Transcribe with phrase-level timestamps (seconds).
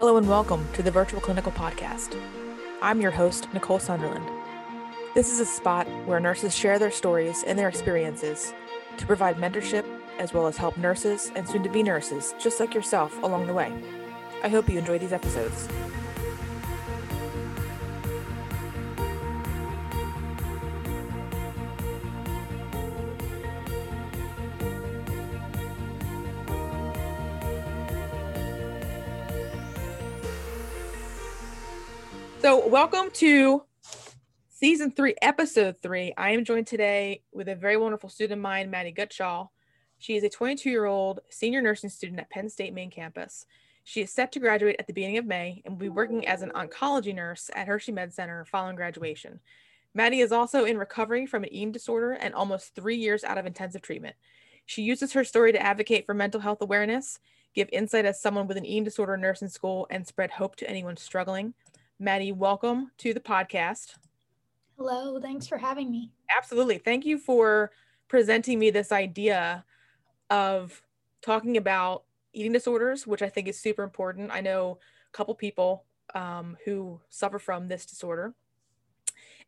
[0.00, 2.16] Hello and welcome to the Virtual Clinical Podcast.
[2.80, 4.30] I'm your host, Nicole Sunderland.
[5.16, 8.54] This is a spot where nurses share their stories and their experiences
[8.96, 9.84] to provide mentorship
[10.20, 13.52] as well as help nurses and soon to be nurses, just like yourself, along the
[13.52, 13.72] way.
[14.44, 15.66] I hope you enjoy these episodes.
[32.68, 33.62] Welcome to
[34.50, 36.12] season three, episode three.
[36.18, 39.48] I am joined today with a very wonderful student of mine, Maddie Gutshall.
[39.96, 43.46] She is a 22 year old senior nursing student at Penn State main campus.
[43.84, 46.42] She is set to graduate at the beginning of May and will be working as
[46.42, 49.40] an oncology nurse at Hershey Med Center following graduation.
[49.94, 53.46] Maddie is also in recovery from an eating disorder and almost three years out of
[53.46, 54.14] intensive treatment.
[54.66, 57.18] She uses her story to advocate for mental health awareness,
[57.54, 60.56] give insight as someone with an eating disorder nurse in nursing school, and spread hope
[60.56, 61.54] to anyone struggling.
[62.00, 63.96] Maddie, welcome to the podcast.
[64.76, 66.12] Hello, thanks for having me.
[66.36, 66.78] Absolutely.
[66.78, 67.72] Thank you for
[68.06, 69.64] presenting me this idea
[70.30, 70.80] of
[71.22, 74.30] talking about eating disorders, which I think is super important.
[74.30, 74.78] I know
[75.12, 78.32] a couple people um, who suffer from this disorder,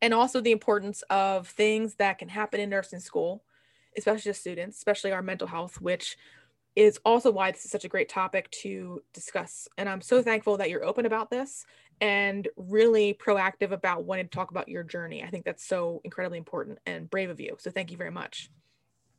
[0.02, 3.44] and also the importance of things that can happen in nursing school,
[3.96, 6.16] especially to students, especially our mental health, which
[6.74, 9.68] is also why this is such a great topic to discuss.
[9.78, 11.64] And I'm so thankful that you're open about this
[12.00, 15.22] and really proactive about wanting to talk about your journey.
[15.22, 17.56] I think that's so incredibly important and brave of you.
[17.58, 18.50] So thank you very much.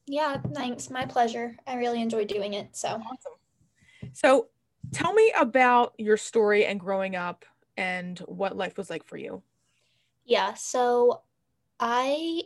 [0.08, 0.90] Yeah, thanks.
[0.90, 1.56] My pleasure.
[1.68, 2.76] I really enjoy doing it.
[2.76, 4.12] So awesome.
[4.14, 4.48] So
[4.92, 7.46] tell me about your story and growing up
[7.78, 9.44] and what life was like for you.
[10.26, 11.22] Yeah, so
[11.80, 12.44] I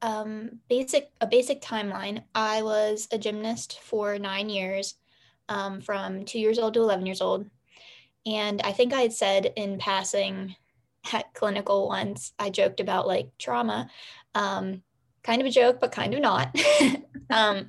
[0.00, 2.22] um basic a basic timeline.
[2.34, 4.94] I was a gymnast for 9 years
[5.48, 7.48] um, from 2 years old to 11 years old
[8.26, 10.56] and I think I had said in passing
[11.12, 13.90] at clinical once, I joked about like trauma.
[14.34, 14.82] Um,
[15.22, 16.56] kind of a joke, but kind of not.
[17.30, 17.68] um,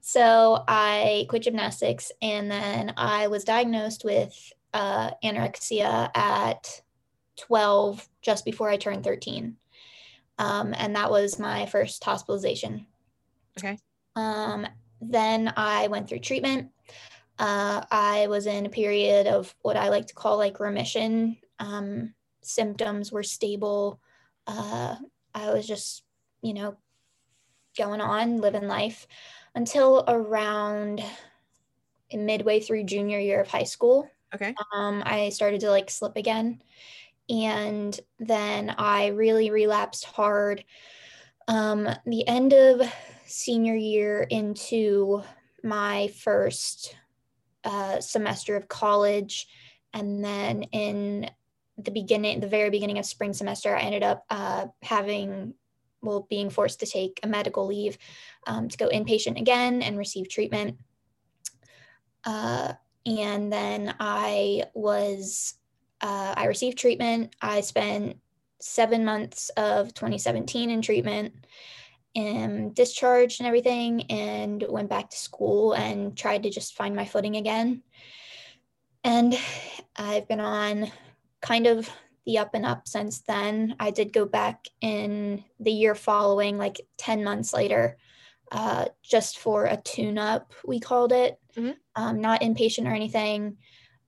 [0.00, 6.82] so I quit gymnastics and then I was diagnosed with uh, anorexia at
[7.38, 9.56] 12, just before I turned 13.
[10.38, 12.86] Um, and that was my first hospitalization.
[13.58, 13.78] Okay.
[14.16, 14.66] Um,
[15.00, 16.70] then I went through treatment.
[17.42, 21.38] Uh, I was in a period of what I like to call like remission.
[21.58, 24.00] Um, symptoms were stable.
[24.46, 24.94] Uh,
[25.34, 26.04] I was just,
[26.40, 26.76] you know,
[27.76, 29.08] going on, living life
[29.56, 31.02] until around
[32.14, 34.08] midway through junior year of high school.
[34.32, 34.54] Okay.
[34.72, 36.62] Um, I started to like slip again.
[37.28, 40.64] And then I really relapsed hard.
[41.48, 42.82] Um, the end of
[43.26, 45.24] senior year into
[45.64, 46.94] my first
[47.64, 49.46] uh, semester of college.
[49.94, 51.30] And then in
[51.78, 55.54] the beginning, the very beginning of spring semester, I ended up uh, having,
[56.00, 57.98] well, being forced to take a medical leave
[58.46, 60.78] um, to go inpatient again and receive treatment.
[62.24, 62.74] Uh,
[63.04, 65.54] and then I was,
[66.00, 67.34] uh, I received treatment.
[67.40, 68.18] I spent
[68.60, 71.34] seven months of 2017 in treatment
[72.14, 77.04] and discharged and everything and went back to school and tried to just find my
[77.04, 77.82] footing again.
[79.04, 79.38] And
[79.96, 80.90] I've been on
[81.40, 81.90] kind of
[82.24, 83.74] the up and up since then.
[83.80, 87.96] I did go back in the year following, like 10 months later,
[88.52, 91.38] uh, just for a tune up, we called it.
[91.56, 91.72] Mm-hmm.
[91.96, 93.56] Um, not inpatient or anything,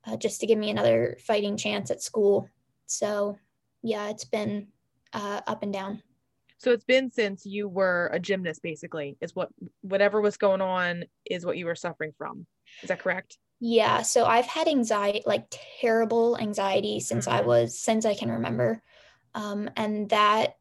[0.06, 2.48] uh, just to give me another fighting chance at school.
[2.86, 3.38] So,
[3.82, 4.68] yeah, it's been
[5.12, 6.02] uh, up and down.
[6.64, 9.50] So it's been since you were a gymnast, basically, is what
[9.82, 12.46] whatever was going on is what you were suffering from.
[12.82, 13.36] Is that correct?
[13.60, 14.00] Yeah.
[14.00, 15.44] So I've had anxiety, like
[15.80, 17.36] terrible anxiety since mm-hmm.
[17.36, 18.82] I was, since I can remember.
[19.34, 20.56] Um, and that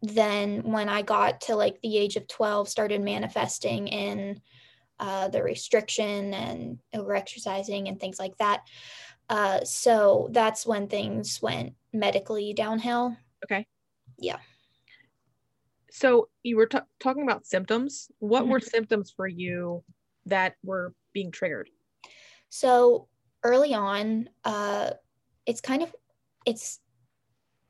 [0.00, 4.40] then when I got to like the age of 12, started manifesting in
[4.98, 8.62] uh, the restriction and over exercising and things like that.
[9.28, 13.14] Uh, so that's when things went medically downhill.
[13.44, 13.66] Okay.
[14.18, 14.38] Yeah.
[15.90, 18.10] So you were t- talking about symptoms.
[18.18, 18.52] What mm-hmm.
[18.52, 19.82] were symptoms for you
[20.26, 21.68] that were being triggered?
[22.48, 23.08] So
[23.42, 24.90] early on, uh,
[25.46, 25.94] it's kind of
[26.46, 26.80] it's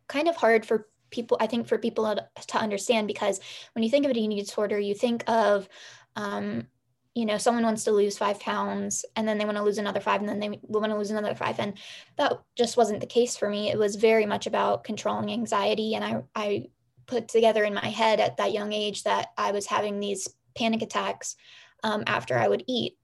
[0.08, 1.36] kind of hard for people.
[1.40, 2.16] I think for people
[2.48, 3.40] to understand because
[3.74, 5.68] when you think of an eating disorder, you think of
[6.16, 6.66] um,
[7.14, 10.00] you know someone wants to lose five pounds and then they want to lose another
[10.00, 11.74] five and then they want to lose another five and
[12.16, 16.04] that just wasn't the case for me it was very much about controlling anxiety and
[16.04, 16.66] i i
[17.10, 20.80] put together in my head at that young age that I was having these panic
[20.80, 21.36] attacks
[21.82, 22.96] um, after I would eat.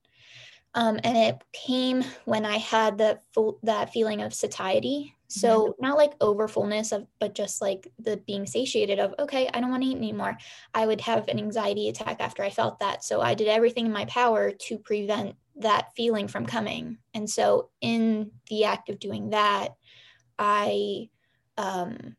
[0.74, 5.14] Um, and it came when I had the full, that feeling of satiety.
[5.28, 5.82] So mm-hmm.
[5.84, 9.70] not like over fullness of, but just like the being satiated of, okay, I don't
[9.70, 10.36] want to eat anymore.
[10.72, 13.02] I would have an anxiety attack after I felt that.
[13.02, 16.98] So I did everything in my power to prevent that feeling from coming.
[17.14, 19.70] And so in the act of doing that,
[20.38, 21.08] I
[21.56, 22.16] um,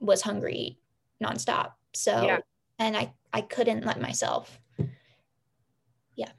[0.00, 0.81] was hungry
[1.22, 1.72] nonstop.
[1.94, 2.38] So, yeah.
[2.78, 4.58] and I, I couldn't let myself.
[6.16, 6.30] Yeah.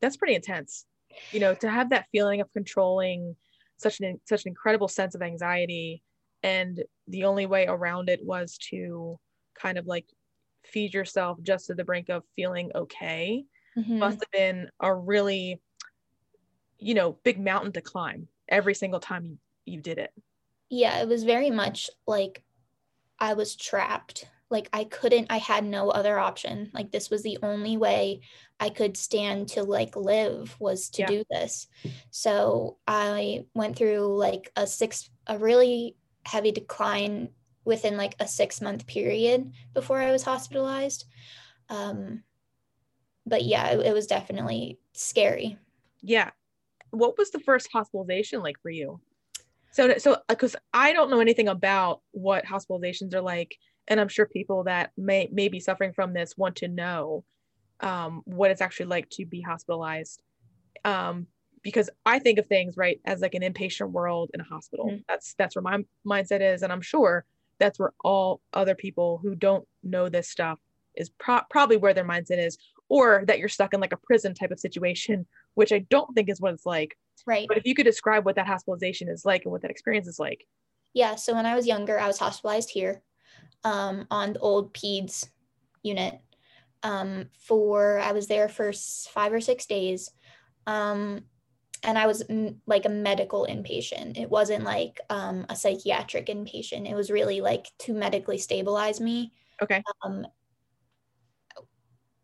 [0.00, 0.86] That's pretty intense.
[1.30, 3.36] You know, to have that feeling of controlling
[3.76, 6.02] such an, such an incredible sense of anxiety.
[6.42, 9.18] And the only way around it was to
[9.60, 10.06] kind of like
[10.64, 13.44] feed yourself just to the brink of feeling okay.
[13.76, 13.98] Mm-hmm.
[13.98, 15.60] Must have been a really,
[16.78, 20.12] you know, big mountain to climb every single time you, you did it
[20.72, 22.42] yeah, it was very much like
[23.22, 24.26] I was trapped.
[24.50, 26.72] Like I couldn't, I had no other option.
[26.74, 28.22] Like this was the only way
[28.58, 31.06] I could stand to like live was to yeah.
[31.06, 31.68] do this.
[32.10, 35.96] So I went through like a six, a really
[36.26, 37.28] heavy decline
[37.64, 41.04] within like a six month period before I was hospitalized.
[41.68, 42.24] Um,
[43.24, 45.56] but yeah, it, it was definitely scary.
[46.02, 46.30] Yeah.
[46.90, 49.00] What was the first hospitalization like for you?
[49.72, 53.56] So, so because uh, I don't know anything about what hospitalizations are like,
[53.88, 57.24] and I'm sure people that may may be suffering from this want to know
[57.80, 60.22] um, what it's actually like to be hospitalized.
[60.84, 61.26] Um,
[61.62, 64.86] because I think of things right as like an inpatient world in a hospital.
[64.86, 65.02] Mm-hmm.
[65.08, 67.24] That's that's where my mindset is, and I'm sure
[67.58, 70.58] that's where all other people who don't know this stuff
[70.96, 72.58] is pro- probably where their mindset is,
[72.88, 76.28] or that you're stuck in like a prison type of situation, which I don't think
[76.28, 76.98] is what it's like.
[77.26, 77.46] Right.
[77.48, 80.18] But if you could describe what that hospitalization is like and what that experience is
[80.18, 80.46] like.
[80.94, 81.14] Yeah.
[81.14, 83.02] So when I was younger, I was hospitalized here
[83.64, 85.28] um, on the old PEDS
[85.82, 86.20] unit
[86.82, 90.10] um, for, I was there for five or six days.
[90.66, 91.24] Um,
[91.84, 94.18] and I was m- like a medical inpatient.
[94.18, 96.88] It wasn't like um, a psychiatric inpatient.
[96.88, 99.32] It was really like to medically stabilize me.
[99.60, 99.82] Okay.
[100.04, 100.26] Um,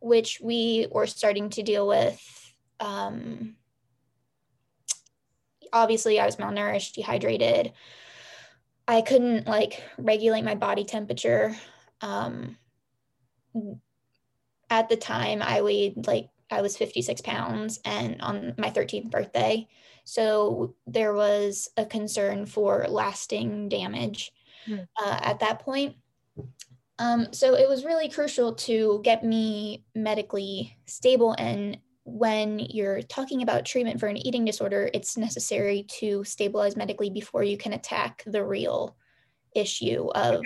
[0.01, 2.21] which we were starting to deal with
[2.79, 3.57] um,
[5.73, 7.73] obviously I was malnourished, dehydrated.
[8.87, 11.57] I couldn't like regulate my body temperature.
[12.01, 12.57] Um,
[14.71, 19.69] at the time, I weighed like I was 56 pounds and on my 13th birthday.
[20.05, 24.33] So there was a concern for lasting damage
[24.67, 24.87] mm.
[24.97, 25.97] uh, at that point.
[26.99, 31.79] Um, so it was really crucial to get me medically stable and
[32.11, 37.43] when you're talking about treatment for an eating disorder, it's necessary to stabilize medically before
[37.43, 38.97] you can attack the real
[39.55, 40.43] issue of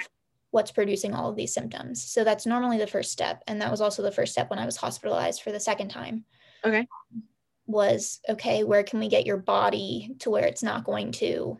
[0.51, 2.03] what's producing all of these symptoms.
[2.03, 3.43] So that's normally the first step.
[3.47, 6.25] And that was also the first step when I was hospitalized for the second time.
[6.65, 6.87] Okay.
[7.67, 11.59] Was okay, where can we get your body to where it's not going to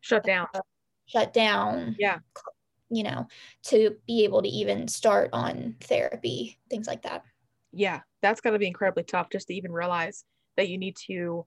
[0.00, 0.46] shut down?
[0.54, 0.60] Uh,
[1.06, 1.96] shut down.
[1.98, 2.18] Yeah.
[2.90, 3.26] You know,
[3.64, 7.24] to be able to even start on therapy, things like that
[7.78, 10.24] yeah, that's got to be incredibly tough just to even realize
[10.56, 11.46] that you need to,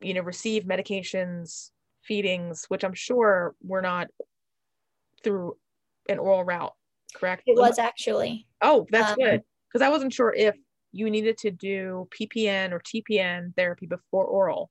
[0.00, 1.70] you know, receive medications,
[2.02, 4.08] feedings, which I'm sure were not
[5.22, 5.56] through
[6.08, 6.72] an oral route,
[7.14, 7.42] correct?
[7.46, 8.46] It was actually.
[8.62, 9.42] Oh, that's um, good.
[9.68, 10.56] Because I wasn't sure if
[10.92, 14.70] you needed to do PPN or TPN therapy before oral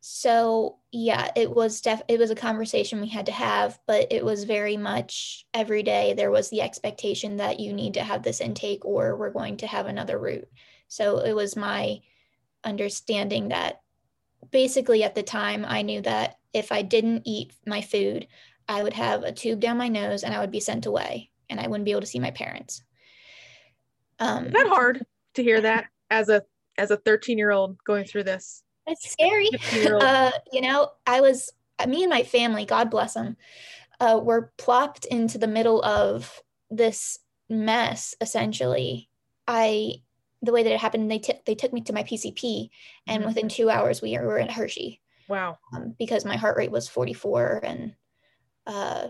[0.00, 4.24] so yeah it was def- it was a conversation we had to have but it
[4.24, 8.40] was very much every day there was the expectation that you need to have this
[8.40, 10.48] intake or we're going to have another route.
[10.88, 12.00] So it was my
[12.64, 13.82] understanding that
[14.50, 18.26] basically at the time i knew that if i didn't eat my food
[18.68, 21.60] i would have a tube down my nose and i would be sent away and
[21.60, 22.82] i wouldn't be able to see my parents.
[24.18, 25.04] Um that hard
[25.34, 26.42] to hear that as a
[26.78, 29.48] as a 13 year old going through this it's scary.
[30.00, 31.50] Uh, you know, I was,
[31.86, 33.36] me and my family, God bless them,
[34.00, 37.18] uh, were plopped into the middle of this
[37.48, 39.08] mess, essentially.
[39.46, 39.94] I,
[40.42, 42.70] the way that it happened, they, t- they took me to my PCP,
[43.06, 43.28] and mm-hmm.
[43.28, 45.00] within two hours, we were in Hershey.
[45.30, 45.58] Wow.
[45.72, 47.60] Um, because my heart rate was 44.
[47.62, 47.94] And
[48.66, 49.08] uh,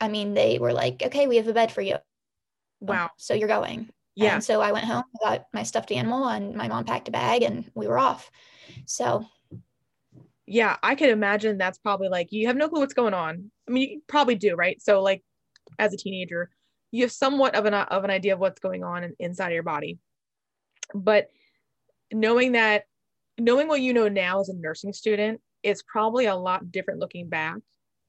[0.00, 1.96] I mean, they were like, okay, we have a bed for you.
[2.80, 3.10] Wow.
[3.16, 3.90] So you're going.
[4.16, 4.34] Yeah.
[4.34, 7.42] And so I went home, got my stuffed animal, and my mom packed a bag,
[7.42, 8.30] and we were off.
[8.86, 9.24] So.
[10.48, 13.50] Yeah, I can imagine that's probably like you have no clue what's going on.
[13.68, 14.80] I mean, you probably do, right?
[14.80, 15.24] So, like,
[15.76, 16.50] as a teenager,
[16.92, 19.64] you have somewhat of an of an idea of what's going on inside of your
[19.64, 19.98] body,
[20.94, 21.30] but
[22.12, 22.84] knowing that,
[23.38, 27.28] knowing what you know now as a nursing student is probably a lot different looking
[27.28, 27.56] back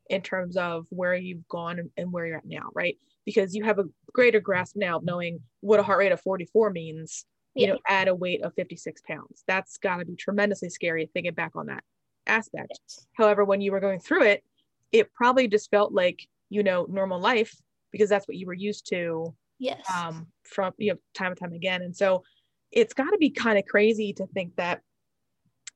[0.07, 2.99] in terms of where you've gone and where you're at now, right?
[3.27, 6.69] Because you have a greater grasp now of knowing what a heart rate of 44
[6.69, 7.73] means you Yeah.
[7.73, 9.43] know, at a weight of 56 pounds.
[9.47, 11.83] That's got to be tremendously scary thinking back on that
[12.25, 12.79] aspect.
[13.13, 14.43] However, when you were going through it,
[14.91, 17.53] it probably just felt like, you know, normal life
[17.91, 19.85] because that's what you were used to Yes.
[19.93, 21.81] um, from, you know, time and time again.
[21.81, 22.23] And so
[22.71, 24.81] it's got to be kind of crazy to think that,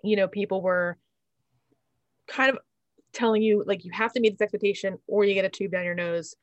[0.03, 0.98] you know, people were
[2.27, 2.60] kind of
[3.12, 5.84] telling you like you have to meet this expectation or you get a tube down
[5.84, 6.36] your nose.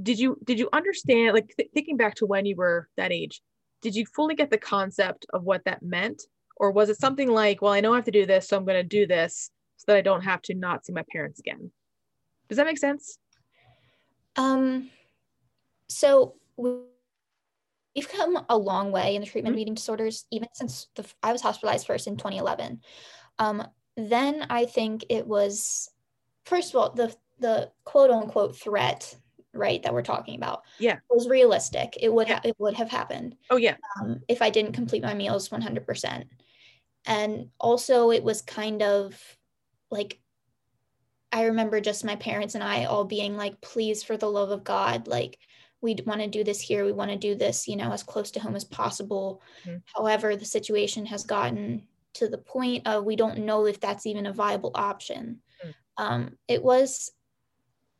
[0.00, 3.42] Did you did you understand like th- thinking back to when you were that age?
[3.82, 6.22] Did you fully get the concept of what that meant,
[6.56, 8.64] or was it something like, well, I know I have to do this, so I'm
[8.64, 11.72] going to do this so that I don't have to not see my parents again?
[12.48, 13.18] Does that make sense?
[14.36, 14.90] Um,
[15.88, 16.84] so we-
[17.96, 19.58] we've come a long way in the treatment Mhm.
[19.58, 22.82] of eating disorders, even since the, I was hospitalized first in 2011.
[23.38, 23.66] Um,
[23.96, 25.90] then I think it was,
[26.44, 29.16] first of all, the the quote unquote threat,
[29.52, 30.94] right, that we're talking about, Yeah.
[30.94, 31.96] It was realistic.
[32.00, 32.34] It would Yeah.
[32.36, 36.28] ha- it would have happened Oh yeah, um, if I didn't complete my meals 100%.
[37.06, 39.38] And also, it was kind of
[39.90, 40.20] like,
[41.32, 44.64] I remember just my parents and I all being like, please, for the love of
[44.64, 45.38] God, like,
[45.80, 46.84] we want to do this here.
[46.84, 49.40] We want to do this, you know, as close to home as possible.
[49.64, 49.82] Mhm.
[49.94, 54.26] However, the situation has gotten to the point of we don't know if that's even
[54.26, 55.42] a viable option.
[55.64, 55.74] Mm.
[55.96, 57.10] Um, it was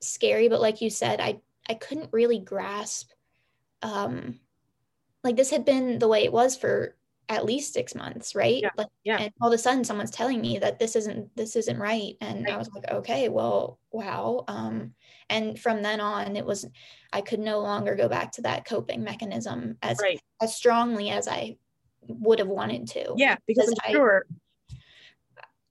[0.01, 3.11] scary, but like you said, I I couldn't really grasp
[3.83, 4.39] um
[5.23, 6.97] like this had been the way it was for
[7.29, 8.61] at least six months, right?
[8.63, 9.19] Yeah, Like, yeah.
[9.19, 12.49] And all of a sudden, someone's telling me that this isn't this isn't right, and
[12.49, 14.45] I was like, okay, well, wow.
[14.49, 14.95] Um,
[15.29, 16.67] and from then on, it was
[17.13, 20.21] I could no longer go back to that coping mechanism as right.
[20.43, 21.57] as strongly as I
[22.09, 23.15] would have wanted to.
[23.17, 24.27] Yeah, because Because I'm I- sure.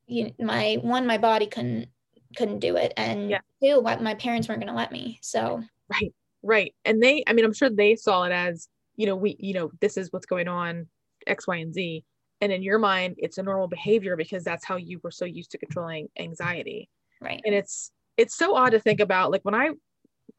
[0.07, 1.89] You, my one, my body couldn't
[2.35, 3.39] couldn't do it, and Yeah.
[3.61, 5.19] two, my, my parents weren't going to let me.
[5.21, 6.75] So Right, right.
[6.85, 9.71] And they, I mean, I'm sure they saw it as, you know, we, you know,
[9.79, 10.87] this is what's going on,
[11.25, 12.03] X, Y, and Z.
[12.41, 15.51] And in your mind, it's a normal behavior because that's how you were so used
[15.51, 16.89] to controlling anxiety.
[17.21, 19.31] right, And it's, it's so odd to think about.
[19.31, 19.71] Like when I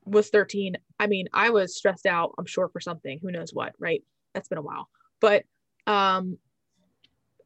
[0.04, 3.74] was 13, I mean, I was stressed out, I'm sure for something, who knows what,
[3.78, 4.02] right?
[4.34, 4.88] That's been a while.
[5.20, 5.44] But
[5.86, 6.38] um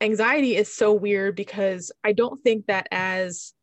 [0.00, 3.54] anxiety is so weird because I don't think that as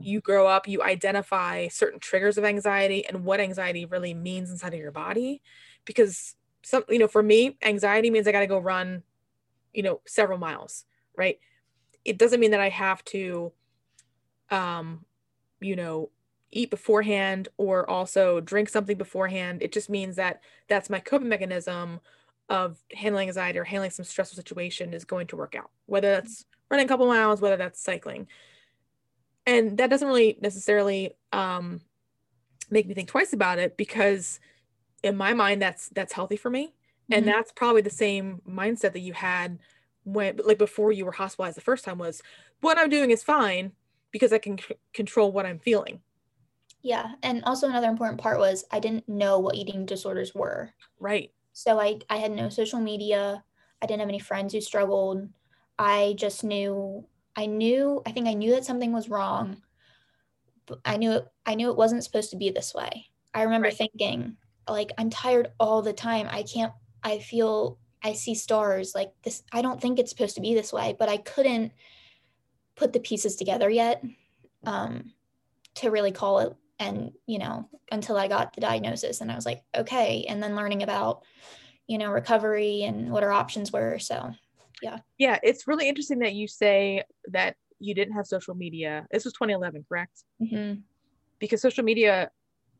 [0.00, 4.74] you grow up, you identify certain triggers of anxiety and what anxiety really means inside
[4.74, 5.42] of your body.
[5.84, 9.02] Because some, you know, for me, anxiety means I got to go run,
[9.74, 10.84] you know, several miles,
[11.16, 11.38] right?
[12.04, 13.52] It doesn't mean that I have to,
[14.50, 15.04] um,
[15.60, 16.10] you know,
[16.50, 19.62] eat beforehand or also drink something beforehand.
[19.62, 22.00] It just means that that's my coping mechanism
[22.48, 26.46] of handling anxiety or handling some stressful situation is going to work out, whether that's
[26.70, 28.26] running a couple miles, whether that's cycling
[29.48, 31.80] and that doesn't really necessarily um,
[32.70, 34.40] make me think twice about it because
[35.02, 36.74] in my mind that's that's healthy for me
[37.10, 37.26] and Mhm.
[37.26, 39.58] that's probably the same mindset that you had
[40.04, 42.22] when like before you were hospitalized the first time was
[42.60, 43.72] what i'm doing is fine
[44.10, 46.00] because i can c- control what i'm feeling
[46.80, 47.14] yeah.
[47.24, 50.70] And also another important part was I didn't know what eating disorders were.
[51.00, 53.42] right So I, I had no social media.
[53.82, 55.28] I didn't have any friends who struggled.
[55.78, 57.04] I just knew
[57.38, 59.62] I knew I think I knew that something was wrong.
[60.66, 63.06] But I knew it I knew it wasn't supposed to be this way.
[63.32, 63.76] I remember Right.
[63.76, 64.36] thinking
[64.68, 66.26] like I'm tired all the time.
[66.28, 66.72] I can't
[67.04, 70.72] I feel I see stars like this I don't think it's supposed to be this
[70.72, 71.72] way, but I couldn't
[72.74, 74.02] put the pieces together yet
[74.66, 75.12] um
[75.76, 79.46] to really call it and you know until I got the diagnosis and I was
[79.46, 81.22] like okay and then learning about
[81.86, 84.32] you know recovery and what our options were so
[84.82, 84.98] yeah.
[85.18, 89.06] Yeah it's really interesting that you say that you didn't have social media.
[89.10, 90.24] This was 2011 correct?
[90.42, 90.82] Mhm,
[91.38, 92.30] because social media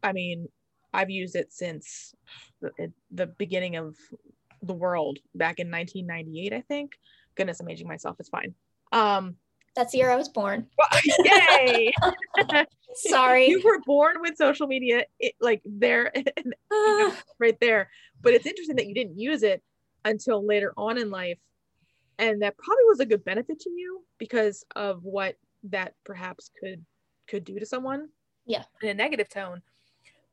[0.03, 0.49] i mean
[0.95, 2.15] i've used it since
[2.61, 3.97] the, the beginning of
[4.63, 6.93] the world back in 1998 i think.
[7.37, 8.55] Goodness i'm aging myself it's fine.
[8.93, 9.37] Um
[9.77, 10.67] that's the year I was born.
[11.25, 11.93] Yay!
[12.95, 13.47] Sorry.
[13.49, 16.13] You were born with social media it, like there
[17.39, 17.89] right there.
[18.21, 19.63] But it's interesting that you didn't use it
[20.05, 21.39] until later on in life
[22.19, 26.85] and that probably was a good benefit to you because of what that perhaps could
[27.29, 28.09] could do to someone.
[28.47, 28.65] Yeah.
[28.83, 29.63] in a negative tone.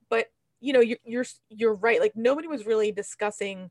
[0.10, 0.28] But
[0.62, 2.00] you know you're you're, you're right.
[2.00, 3.70] Like nobody was really discussing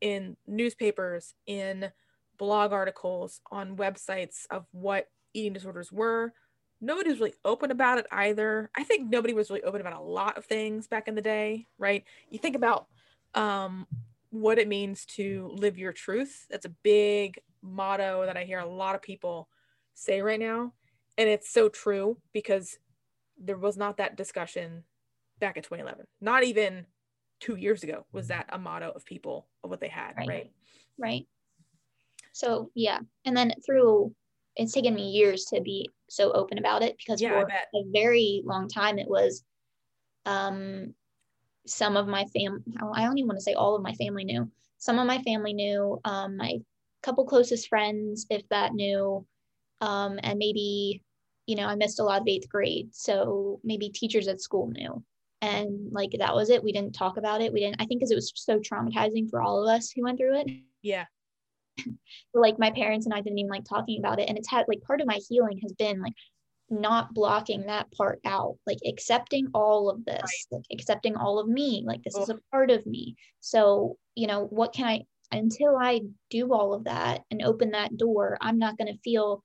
[0.00, 1.90] in newspapers in
[2.38, 6.32] blog articles on websites of what eating disorders were.
[6.80, 8.70] Nobody was really open about it either.
[8.74, 11.66] I think nobody was really open about a lot of things back in the day
[11.78, 12.04] right?
[12.30, 12.86] You think about
[13.34, 13.86] um,
[14.30, 16.46] what it means to live your truth.
[16.50, 19.48] That's a big motto that i hear a lot of people
[19.94, 20.72] say right now.
[21.18, 22.78] And it's so true because
[23.38, 24.84] there was not that discussion
[25.40, 26.84] back in 2011 not even
[27.40, 30.28] two years ago was that a motto of people of what they had right.
[30.28, 30.50] right,
[30.98, 31.26] right.
[32.32, 32.98] so yeah.
[33.24, 34.14] And then through
[34.56, 38.42] it's taken me years to be so open about it because yeah, for a very
[38.44, 39.42] long time it was
[40.26, 40.94] um
[41.66, 42.62] some of my fam
[42.92, 44.50] I don't even want to say all of my family knew.
[44.78, 46.58] Some of my family knew, um, my
[47.02, 49.26] couple closest friends, if that knew,
[49.80, 51.02] um, and maybe,
[51.46, 52.94] you know, I missed a lot of eighth grade.
[52.94, 55.02] So maybe teachers at school knew.
[55.42, 56.62] And like that was it.
[56.62, 57.52] We didn't talk about it.
[57.52, 60.18] We didn't, I think because it was so traumatizing for all of us who went
[60.18, 60.50] through it.
[60.82, 61.06] Yeah.
[62.34, 64.28] like my parents and I didn't even like talking about it.
[64.28, 66.12] And it's had like part of my healing has been like
[66.70, 70.58] not blocking that part out like accepting all of this right.
[70.58, 72.22] like accepting all of me like this oh.
[72.22, 75.00] is a part of me so you know what can i
[75.32, 76.00] until i
[76.30, 79.42] do all of that and open that door i'm not going to feel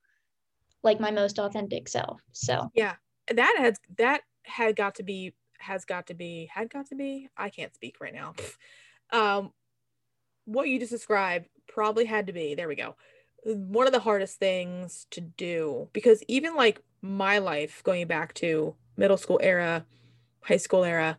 [0.84, 2.94] like my most authentic self so yeah
[3.34, 7.28] that has that had got to be has got to be had got to be
[7.36, 8.34] i can't speak right now
[9.12, 9.50] um
[10.44, 12.94] what you just described probably had to be there we go
[13.44, 18.74] one of the hardest things to do because even like my life going back to
[18.96, 19.84] middle school era,
[20.42, 21.18] high school era,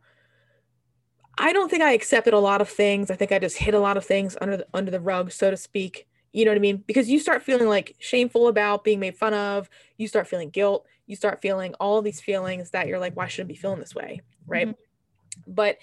[1.38, 3.12] I don't think I accepted a lot of things.
[3.12, 5.52] I think I just hid a lot of things under the, under the rug, so
[5.52, 6.08] to speak.
[6.34, 6.84] You know what I mean?
[6.88, 9.70] Because you start feeling like shameful about being made fun of.
[9.98, 10.86] You start feeling guilt.
[11.06, 13.96] You start feeling all these feelings that you're like, why shouldn't I be feeling this
[13.96, 14.22] way?
[14.46, 14.70] Right.
[14.70, 15.54] Mm-hmm.
[15.54, 15.78] But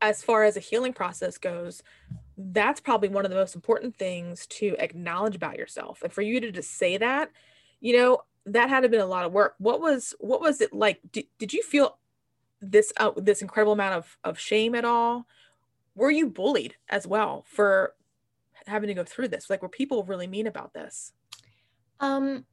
[0.00, 1.82] as far as a healing process goes,
[2.36, 6.02] that's probably one of the most important things to acknowledge about yourself.
[6.02, 7.30] And for you to just say that,
[7.80, 8.20] you know,
[8.52, 9.54] that had to been a lot of work.
[9.58, 11.00] What was what was it like?
[11.12, 11.98] Did, did you feel
[12.60, 15.26] this uh, this incredible amount of of shame at all?
[15.94, 17.94] Were you bullied as well for
[18.66, 19.50] having to go through this?
[19.50, 21.12] Like, were people really mean about this?
[22.00, 22.44] Um,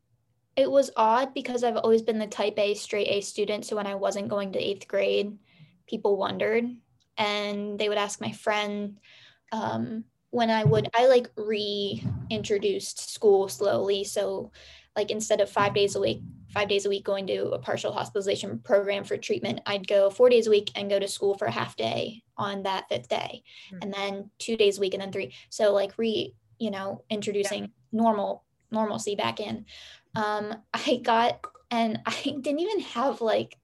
[0.56, 3.66] it was odd because I've always been the type A straight A student.
[3.66, 5.38] So when I wasn't going to eighth grade,
[5.88, 6.66] people wondered,
[7.18, 9.00] and they would ask my friend.
[9.52, 14.04] Um, when I would, I like reintroduced school slowly.
[14.04, 14.52] So
[14.96, 16.22] like instead of five days a week
[16.56, 20.30] five days a week going to a partial hospitalization program for treatment i'd go four
[20.30, 23.44] days a week and go to school for a half day on that fifth day
[23.68, 23.78] mm-hmm.
[23.82, 27.64] and then two days a week and then three so like re you know introducing
[27.64, 27.70] yeah.
[27.92, 29.66] normal normalcy back in
[30.16, 33.58] um i got and i didn't even have like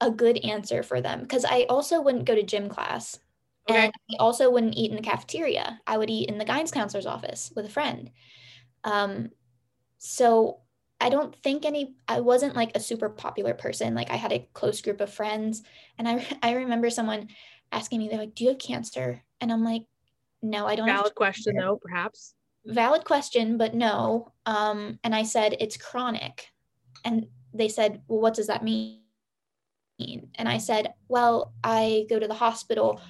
[0.00, 3.18] a good answer for them because i also wouldn't go to gym class
[3.68, 3.84] okay.
[3.84, 7.06] and i also wouldn't eat in the cafeteria i would eat in the guidance counselor's
[7.06, 8.10] office with a friend
[8.84, 9.28] um
[10.00, 10.60] so
[10.98, 13.94] I don't think any I wasn't like a super popular person.
[13.94, 15.62] Like I had a close group of friends
[15.98, 17.28] and I I remember someone
[17.70, 19.82] asking me they're like, "Do you have cancer?" And I'm like,
[20.42, 22.34] "No, I don't." Valid question though, perhaps.
[22.64, 24.32] Valid question, but no.
[24.46, 26.48] Um and I said it's chronic.
[27.04, 29.00] And they said, "Well, what does that mean?"
[29.98, 33.00] And I said, "Well, I go to the hospital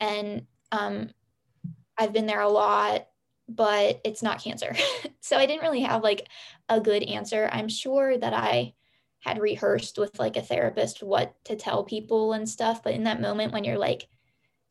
[0.00, 1.10] and um
[1.98, 3.06] I've been there a lot
[3.48, 4.74] but it's not cancer.
[5.20, 6.28] so I didn't really have like
[6.68, 7.48] a good answer.
[7.50, 8.74] I'm sure that I
[9.20, 13.20] had rehearsed with like a therapist what to tell people and stuff, but in that
[13.20, 14.06] moment when you're like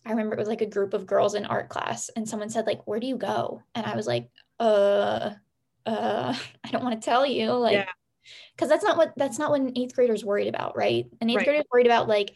[0.06, 2.66] I remember it was like a group of girls in art class and someone said
[2.66, 3.62] like where do you go?
[3.76, 5.32] And I was like uh
[5.86, 7.90] uh I don't want to tell you like yeah.
[8.58, 11.08] cuz that's not what that's not what an 8th grader's worried about, right?
[11.20, 11.46] An 8th right.
[11.46, 12.34] grader's worried about like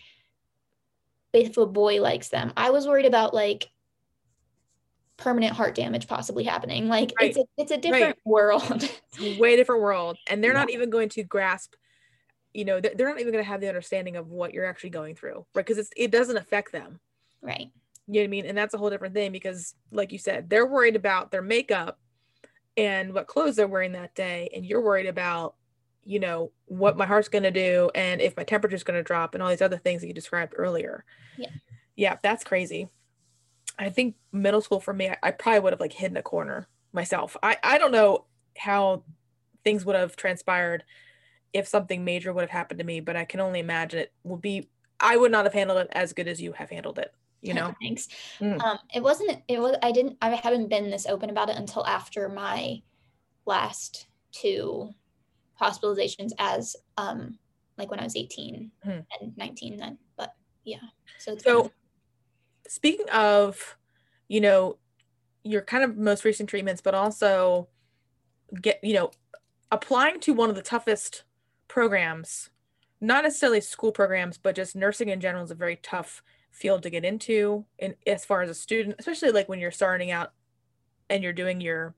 [1.34, 2.52] if a boy likes them.
[2.58, 3.70] I was worried about like
[5.22, 6.88] permanent heart damage possibly happening.
[6.88, 7.30] Like right.
[7.30, 8.18] it's a, it's a different right.
[8.26, 8.90] world.
[9.38, 10.18] way different world.
[10.28, 10.60] And they're yeah.
[10.60, 11.76] not even going to grasp,
[12.54, 15.16] you know, they're not even going to have the understanding of what you're actually going
[15.16, 15.66] through, right?
[15.66, 17.00] Because it doesn't affect them.
[17.42, 17.70] Right.
[18.08, 18.46] You know what I mean?
[18.48, 22.00] And that's a whole different thing because like you said, they're worried about their makeup
[22.76, 24.50] and what clothes they're wearing that day.
[24.56, 25.56] And you're worried about,
[26.04, 29.04] you know, what my heart's going to do and if my temperature is going to
[29.04, 31.06] drop and all these other things that you described earlier.
[31.38, 31.50] Yeah.
[31.96, 32.90] Yeah, that's crazy.
[33.82, 36.68] I think middle school for me, I, I probably would have like hidden a corner
[36.94, 37.38] myself.
[37.42, 38.26] I, I don't know
[38.58, 39.04] how
[39.64, 40.84] things would have transpired
[41.54, 44.42] if something major would have happened to me, but I can only imagine it would
[44.42, 47.54] be, I would not have handled it as good as you have handled it, you
[47.54, 47.74] know?
[47.82, 48.08] Thanks.
[48.40, 48.62] Mm.
[48.62, 51.86] Um, it wasn't, it was, I didn't, I haven't been this open about it until
[51.86, 52.82] after my
[53.46, 54.94] last two
[55.60, 57.38] hospitalizations as, um,
[57.78, 58.90] like when I was 18 hmm.
[58.90, 60.78] and 19 then, but yeah.
[61.18, 61.72] So, so
[62.72, 63.76] speaking of,
[64.30, 64.78] you know,
[65.44, 67.68] your kind of most recent treatments, but also
[68.62, 69.12] get, you know,
[69.74, 71.24] applying to one of the toughest
[71.68, 72.50] programs,
[73.02, 76.90] not necessarily school programs, but just nursing in general is a very tough field to
[76.90, 80.32] get into and as far as a student, especially like when you're starting out
[81.10, 81.94] and you're doing your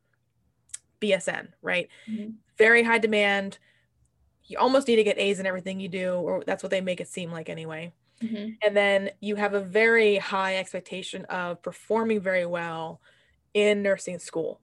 [0.99, 1.87] BSN, right?
[2.09, 2.31] Mm-hmm.
[2.57, 3.59] Very high demand.
[4.45, 6.99] You almost need to get A's in everything you do, or that's what they make
[6.99, 7.93] it seem like anyway.
[8.21, 8.51] Mm-hmm.
[8.65, 13.01] And then you have a very high expectation of performing very well
[13.53, 14.61] in nursing school.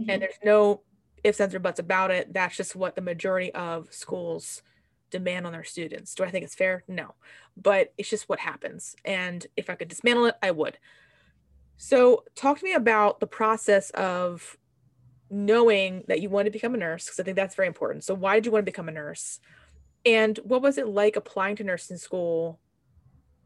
[0.00, 0.10] Mm-hmm.
[0.10, 0.82] And there's no
[1.22, 2.32] ifs, ands, or buts about it.
[2.32, 4.62] That's just what the majority of schools
[5.10, 6.14] demand on their students.
[6.14, 6.84] Do I think it's fair?
[6.88, 7.14] No.
[7.56, 8.96] But it's just what happens.
[9.04, 10.78] And if I could dismantle it, I would.
[11.78, 14.56] So, talk to me about the process of
[15.28, 18.04] knowing that you want to become a nurse, because I think that's very important.
[18.04, 19.40] So, why did you want to become a nurse?
[20.06, 22.60] And what was it like applying to nursing school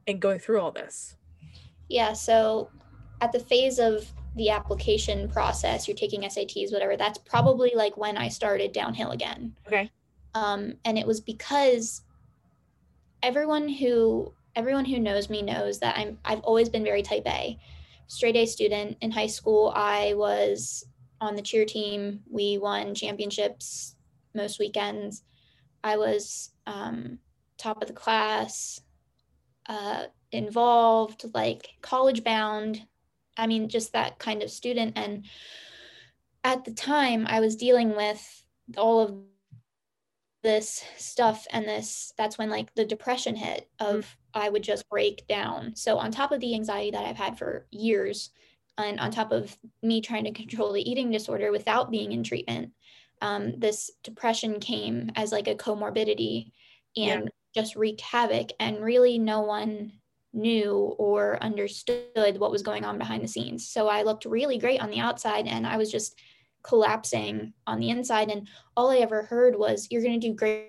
[0.06, 1.16] and going through all this?
[1.88, 2.70] Yeah, so
[3.20, 8.16] at the phase of the application process, you're taking SATs, whatever, that's probably like when
[8.16, 9.54] I started downhill again.
[9.66, 9.90] Okay.
[10.34, 12.02] Um, and it was because
[13.22, 17.58] everyone who everyone who knows me knows that I'm I've always been very type A.
[18.06, 19.72] Straight A student in high school.
[19.74, 20.84] I was
[21.20, 22.20] on the cheer team.
[22.28, 23.96] We won championships
[24.34, 25.22] most weekends.
[25.82, 27.18] I was um,
[27.56, 28.80] top of the class,
[29.70, 32.82] uh, involved, like college bound.
[33.36, 34.98] I mean, just that kind of student.
[34.98, 35.24] And
[36.42, 38.44] at the time, I was dealing with
[38.76, 39.14] all of
[40.42, 44.06] this stuff and this that's when like the depression hit of mm.
[44.32, 47.66] i would just break down so on top of the anxiety that i've had for
[47.70, 48.30] years
[48.78, 52.70] and on top of me trying to control the eating disorder without being in treatment
[53.20, 56.52] um, this depression came as like a comorbidity
[56.96, 57.28] and yeah.
[57.54, 59.92] Just wreaked havoc and really no one
[60.32, 63.68] knew or understood what was going on behind the scenes.
[63.68, 66.18] So i looked really great on the outside and i was just
[66.62, 70.68] collapsing on the inside and all i ever heard was you're going to do great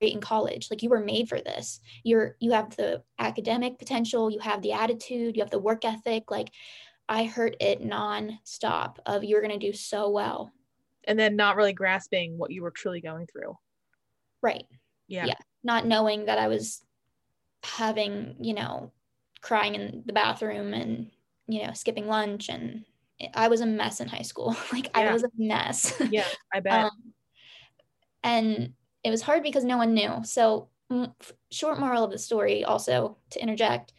[0.00, 0.68] in college.
[0.70, 1.80] Like you were made for this.
[2.04, 6.30] You're you have the academic potential you have the attitude you have the work ethic.
[6.30, 6.50] Like
[7.08, 10.52] i heard it non-stop of you're going to do so well.
[11.04, 13.56] And then not really grasping what you were truly going through.
[14.42, 14.64] Right
[15.10, 16.82] yeah yeah not knowing that i was
[17.62, 18.90] having you know
[19.42, 21.10] crying in the bathroom and
[21.46, 22.84] you know skipping lunch and
[23.34, 24.56] I was a mess in high school.
[24.72, 25.00] like yeah.
[25.00, 26.00] I was a mess.
[26.10, 26.84] Yeah, I bet.
[26.84, 27.12] um,
[28.22, 28.72] and
[29.04, 30.20] it was hard because no one knew.
[30.24, 31.14] So, m-
[31.50, 33.92] short moral of the story, also to interject,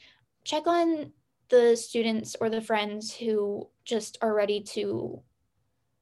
[0.43, 1.11] check on
[1.49, 5.21] the students or the friends who just are ready to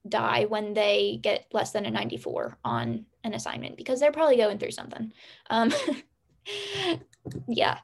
[0.09, 4.57] die when they get less than a 94 on an assignment because they're probably going
[4.57, 5.11] through something.
[5.49, 5.73] Um,
[7.47, 7.79] yeah.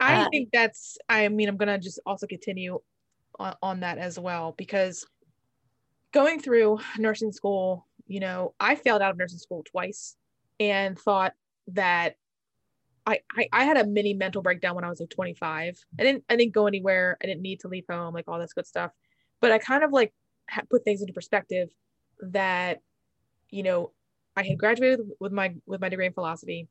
[0.00, 2.80] I uh, think that's, I mean, I'm going to just also continue
[3.38, 5.06] on, on that as well because
[6.12, 10.16] going through nursing school, you know, I failed out of nursing school twice
[10.60, 11.34] and thought
[11.68, 12.16] that
[13.06, 15.78] I, I, I had a mini mental breakdown when I was like 25.
[15.98, 17.16] I didn't I didn't go anywhere.
[17.22, 18.90] I didn't need to leave home, like all this good stuff.
[19.40, 20.12] But I kind of like
[20.70, 21.70] put things into perspective
[22.20, 22.80] that,
[23.50, 23.92] you know,
[24.36, 26.68] I had graduated with my with my degree in philosophy,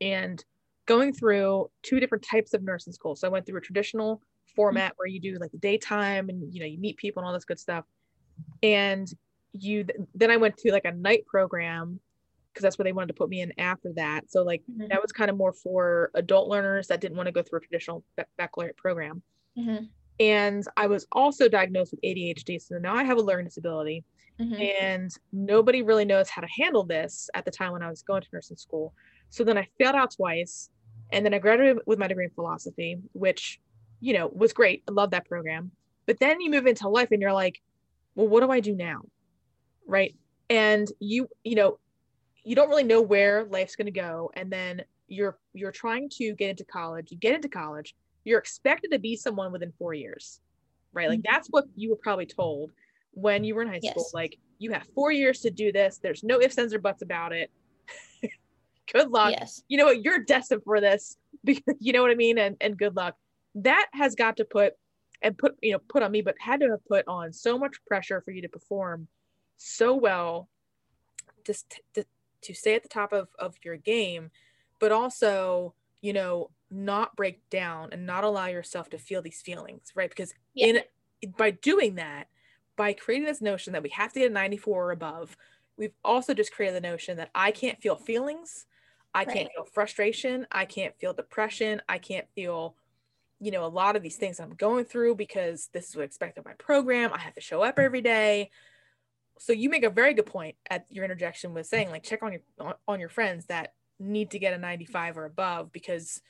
[0.00, 0.42] and
[0.86, 3.14] going through two different types of nursing school.
[3.14, 4.20] So I went through a traditional
[4.54, 7.32] format where you do like the daytime and you know you meet people and all
[7.32, 7.84] this good stuff
[8.62, 9.08] and
[9.52, 12.00] you then i went to like a night program
[12.52, 14.88] because that's where they wanted to put me in after that so like mm-hmm.
[14.88, 17.62] that was kind of more for adult learners that didn't want to go through a
[17.62, 18.04] traditional
[18.36, 19.22] baccalaureate program
[19.58, 19.84] mm-hmm.
[20.22, 24.04] And i was also diagnosed with adhd so now i have a learning disability
[24.40, 24.60] mm-hmm.
[24.60, 28.22] and nobody really knows how to handle this at the time when i was going
[28.22, 28.94] to nursing school
[29.30, 30.70] so then i failed out twice
[31.12, 33.60] and then i graduated with my degree in philosophy which
[34.02, 34.82] you know, was great.
[34.88, 35.70] I love that program.
[36.06, 37.62] But then you move into life and you're like,
[38.16, 39.02] well, what do I do now?
[39.86, 40.16] Right.
[40.50, 41.78] And you, you know,
[42.44, 44.32] you don't really know where life's going to go.
[44.34, 47.12] And then you're, you're trying to get into college.
[47.12, 47.94] You get into college.
[48.24, 50.40] You're expected to be someone within four years.
[50.92, 51.08] Right.
[51.08, 51.32] Like mm-hmm.
[51.32, 52.72] that's what you were probably told
[53.12, 53.92] when you were in high yes.
[53.92, 54.06] school.
[54.12, 55.98] Like you have four years to do this.
[56.02, 57.50] There's no ifs, ands, or buts about it.
[58.92, 59.32] good luck.
[59.32, 59.62] Yes.
[59.68, 60.04] You know what?
[60.04, 61.16] You're destined for this.
[61.44, 62.38] you know what I mean?
[62.38, 63.16] And, and good luck
[63.54, 64.74] that has got to put
[65.22, 67.84] and put you know put on me but had to have put on so much
[67.86, 69.06] pressure for you to perform
[69.56, 70.48] so well
[71.44, 72.04] just to,
[72.40, 74.30] to stay at the top of, of your game
[74.78, 79.92] but also you know not break down and not allow yourself to feel these feelings
[79.94, 80.66] right because yeah.
[80.66, 80.80] in
[81.36, 82.28] by doing that
[82.76, 85.36] by creating this notion that we have to get a 94 or above
[85.76, 88.66] we've also just created the notion that i can't feel feelings
[89.14, 89.28] i right.
[89.28, 92.74] can't feel frustration i can't feel depression i can't feel
[93.42, 96.38] you know, a lot of these things I'm going through because this is what expected
[96.38, 97.10] of my program.
[97.12, 98.50] I have to show up every day.
[99.40, 102.32] So you make a very good point at your interjection with saying like check on
[102.32, 106.22] your on your friends that need to get a 95 or above because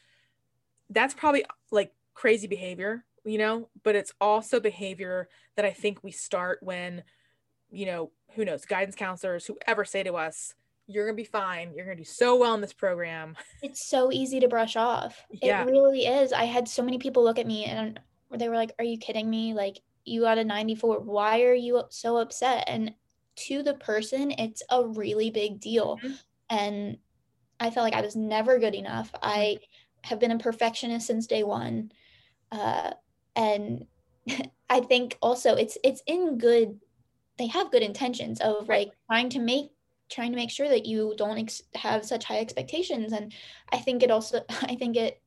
[0.92, 6.10] that's probably like crazy behavior, you know, but it's also behavior that I think we
[6.10, 7.02] start when,
[7.70, 10.54] you know, who knows, guidance counselors, whoever say to us,
[10.86, 11.72] you're gonna be fine.
[11.74, 13.36] You're gonna do so well in this program.
[13.62, 15.24] It's so easy to brush off.
[15.30, 15.62] Yeah.
[15.62, 16.32] It really is.
[16.32, 18.00] I had so many people look at me and
[18.30, 19.54] they were like, Are you kidding me?
[19.54, 21.00] Like, you got a 94.
[21.00, 22.64] Why are you so upset?
[22.66, 22.92] And
[23.34, 25.98] to the person, it's a really big deal.
[26.02, 26.18] Mhm.
[26.50, 26.98] And
[27.60, 29.12] I felt like I was never good enough.
[29.12, 29.28] Mm-hmm.
[29.28, 29.58] I
[30.04, 31.92] have been a perfectionist since day one.
[32.50, 32.90] Uh,
[33.36, 33.86] and
[34.70, 36.80] I think also it's it's in good
[37.38, 39.70] they have good intentions of like trying to make
[40.10, 43.32] trying to make sure that you don't ex- have such high expectations and
[43.70, 45.20] I think it also I think it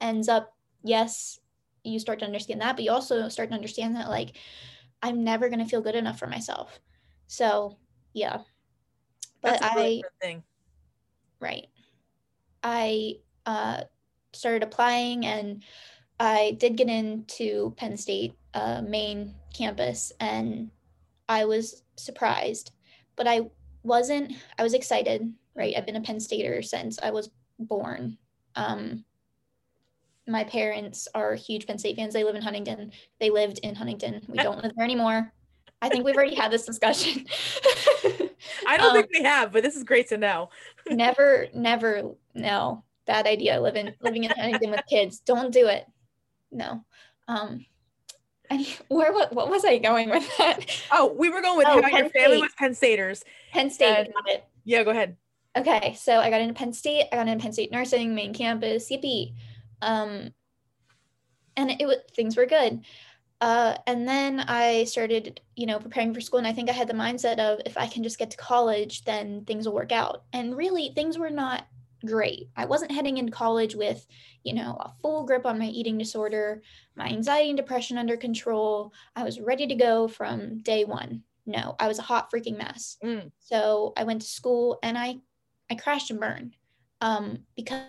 [0.00, 1.38] ends up yes
[1.84, 4.36] you start to understand that but you also start to understand that like
[5.02, 6.78] I'm never going to feel good enough for myself.
[7.26, 7.76] So,
[8.14, 8.38] yeah.
[9.40, 10.34] But That's a really I.
[11.40, 11.66] Right.
[12.62, 13.82] I uh,
[14.32, 15.62] started applying and
[16.18, 20.70] I did get into Penn State uh, main campus and
[21.28, 22.72] I was surprised,
[23.16, 23.50] but I
[23.82, 25.74] wasn't, I was excited, right?
[25.76, 28.18] I've been a Penn Stater since I was born.
[28.54, 29.04] Um,
[30.28, 32.14] my parents are huge Penn State fans.
[32.14, 32.92] They live in Huntingdon.
[33.18, 34.22] They lived in Huntingdon.
[34.28, 35.32] We don't live there anymore.
[35.80, 37.26] I think we've already had this discussion.
[38.68, 40.50] I don't um, think we have, but this is great to know.
[40.88, 45.84] never never no bad idea living living in Huntingdon with kids don't do it
[46.50, 46.82] no
[47.28, 47.66] um
[48.48, 50.58] and where what, what was i going with that
[50.90, 52.40] Oh, we were going with Oh, how your Penn family State.
[52.40, 53.24] was Penn Staters.
[53.52, 55.16] penn state And- got it Yeah, go ahead.
[55.58, 58.90] okay so i got into penn state i got into penn state nursing main campus
[58.90, 59.34] yippee
[59.82, 60.30] um
[61.58, 62.80] and it was things were good
[63.42, 66.86] uh, and then I started, you know, preparing for school, and I think I had
[66.86, 70.22] the mindset of if I can just get to college, then things will work out.
[70.32, 71.66] And really, things were not
[72.02, 72.48] great.
[72.56, 74.06] I wasn't heading into college with,
[74.42, 76.62] you know, a full grip on my eating disorder,
[76.96, 78.92] my anxiety and depression under control.
[79.16, 81.22] I was ready to go from day one.
[81.46, 82.98] No, I was a hot freaking mess.
[83.04, 83.30] Mm.
[83.40, 85.18] So I went to school and I,
[85.70, 86.56] I crashed and burned,
[87.00, 87.82] um, because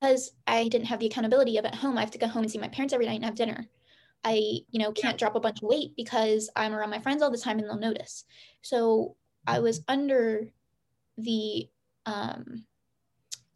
[0.00, 1.96] because I didn't have the accountability of at home.
[1.96, 3.66] I have to go home and see my parents every night and have dinner.
[4.24, 4.34] I,
[4.70, 7.38] you know, can't drop a bunch of weight because I'm around my friends all the
[7.38, 8.24] time and they'll notice.
[8.62, 9.16] So
[9.46, 10.48] I was under
[11.16, 11.68] the
[12.06, 12.64] um,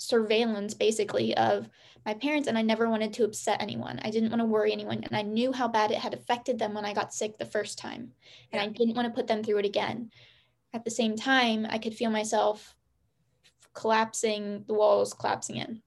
[0.01, 1.69] surveillance basically of
[2.07, 4.01] my parents and I never wanted to upset anyone.
[4.03, 6.73] I didn't want to worry anyone and I knew how bad it had affected them
[6.73, 8.13] when I got sick the first time
[8.51, 10.11] and I didn't want to put them through it again.
[10.73, 12.75] At the same time, I could feel myself
[13.75, 15.83] collapsing, the walls collapsing in.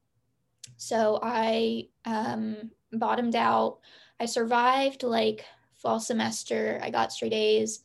[0.78, 3.80] So I um, bottomed out.
[4.20, 6.80] I survived like fall semester.
[6.84, 7.84] I got straight A's,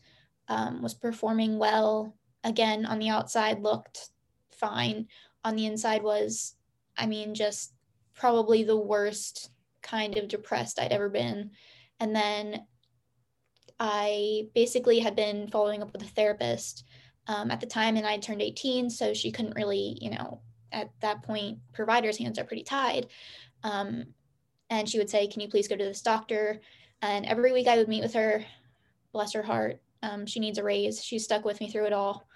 [0.49, 2.15] um, was performing well.
[2.45, 4.11] Again, on the outside, looked
[4.53, 5.07] fine.
[5.49, 6.57] On the inside, was,
[6.99, 7.73] I mean, just
[8.15, 9.49] probably the worst
[9.81, 11.53] kind of depressed I'd ever been.
[12.01, 12.67] And then
[13.81, 16.85] I basically had been following up with a therapist
[17.29, 20.91] um, at the time, and I turned 18, so she couldn't really, you know, at
[21.01, 23.07] that point, providers' hands are pretty tied.
[23.63, 24.05] Um,
[24.69, 26.61] and she would say, Can you please go to this doctor?
[27.01, 28.45] And every week I would meet with her.
[29.15, 29.81] Bless her heart.
[30.03, 31.03] Um, she needs a raise.
[31.03, 32.29] She's stuck with me through it all.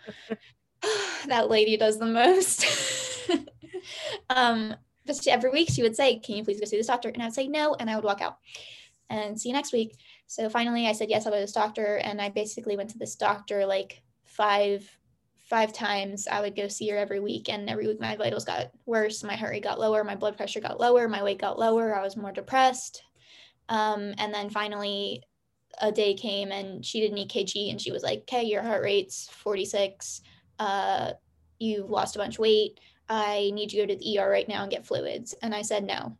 [1.26, 2.64] that lady does the most.
[4.30, 4.74] um,
[5.20, 7.08] she, every week she would say, Can you please go see this doctor?
[7.08, 8.38] And I'd say no, and I would walk out.
[9.10, 9.96] And see you next week.
[10.26, 11.96] So finally I said yes, I'll go to this doctor.
[11.96, 14.88] And I basically went to this doctor like five
[15.50, 16.26] five times.
[16.26, 17.50] I would go see her every week.
[17.50, 19.22] And every week my vitals got worse.
[19.22, 20.02] My heart rate got lower.
[20.02, 21.08] My blood pressure got lower.
[21.08, 21.94] My weight got lower.
[21.94, 23.02] I was more depressed.
[23.68, 25.22] Um, and then finally
[25.80, 28.82] a day came and she did an ekg and she was like okay your heart
[28.82, 30.20] rate's 46
[30.58, 31.12] uh,
[31.58, 32.78] you've lost a bunch of weight
[33.12, 35.62] i need you to go to the er right now and get fluids and i
[35.62, 36.16] said no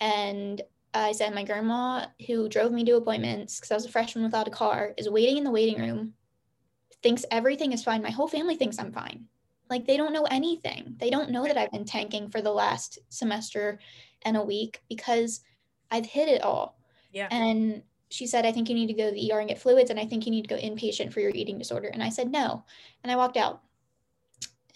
[0.00, 0.62] and
[0.94, 4.48] i said my grandma who drove me to appointments because i was a freshman without
[4.48, 6.14] a car is waiting in the waiting room
[7.02, 8.02] thinks everything is fine.
[8.02, 9.26] My whole family thinks I'm fine.
[9.70, 10.96] Like they don't know anything.
[10.98, 13.78] They don't know that I've been tanking for the last semester
[14.22, 15.40] and a week because
[15.90, 16.78] I've hit it all.
[17.12, 17.28] Yeah.
[17.30, 19.90] And she said, I think you need to go to the ER and get fluids,
[19.90, 21.88] and I think you need to go inpatient for your eating disorder.
[21.88, 22.64] And I said, no.
[23.02, 23.62] And I walked out.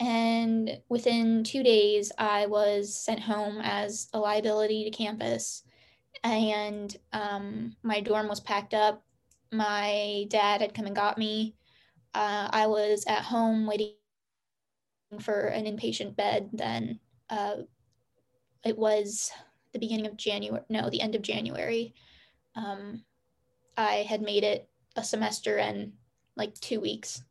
[0.02, 5.62] And within two days, I was sent home as a liability to campus.
[6.24, 9.04] And um, my dorm was packed up.
[9.52, 11.54] My dad had come and got me
[12.14, 13.94] uh, I was at home waiting
[15.20, 16.50] for an inpatient bed.
[16.52, 17.56] Then uh,
[18.64, 19.30] it was
[19.72, 21.94] the beginning of January, no, the end of January.
[22.54, 23.04] Um,
[23.76, 25.92] I had made it a semester and
[26.36, 27.22] like two weeks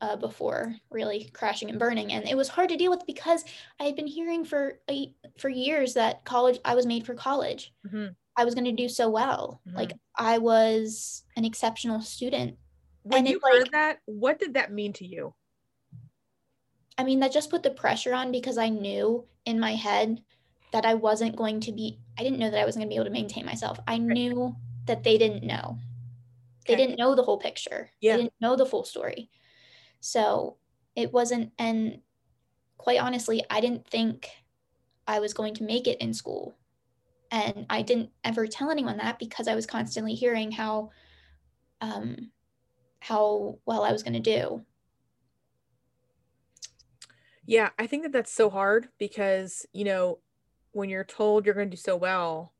[0.00, 3.44] uh, before really crashing and burning, and it was hard to deal with because
[3.78, 7.72] I had been hearing for a, for years that college I was made for college.
[7.86, 8.14] Mhm.
[8.36, 9.60] I was going to do so well.
[9.68, 9.74] Mhm.
[9.74, 12.56] Like I was an exceptional student
[13.02, 15.34] When And you heard like- that, what did that mean to you?
[16.98, 20.22] I mean, that just put the pressure on because I knew in my head
[20.72, 22.96] that I wasn't going to be, I didn't know that I wasn't going to be
[22.96, 23.80] able to maintain myself.
[23.88, 25.78] I knew that they didn't know.
[26.66, 26.82] They Okay.
[26.86, 27.90] didn't know the whole picture.
[28.02, 28.16] Yeah.
[28.16, 29.30] They didn't know the full story.
[30.00, 30.56] So
[30.96, 32.00] it wasn't, and
[32.78, 34.28] quite honestly, I didn't think
[35.06, 36.56] I was going to make it in school.
[37.30, 40.90] And I didn't ever tell anyone that because I was constantly hearing how,
[41.80, 42.30] um,
[43.00, 44.64] how well I was going to do.
[47.46, 50.18] Yeah, I think that that's so hard because, you know,
[50.72, 52.52] when you're told you're going to do so well,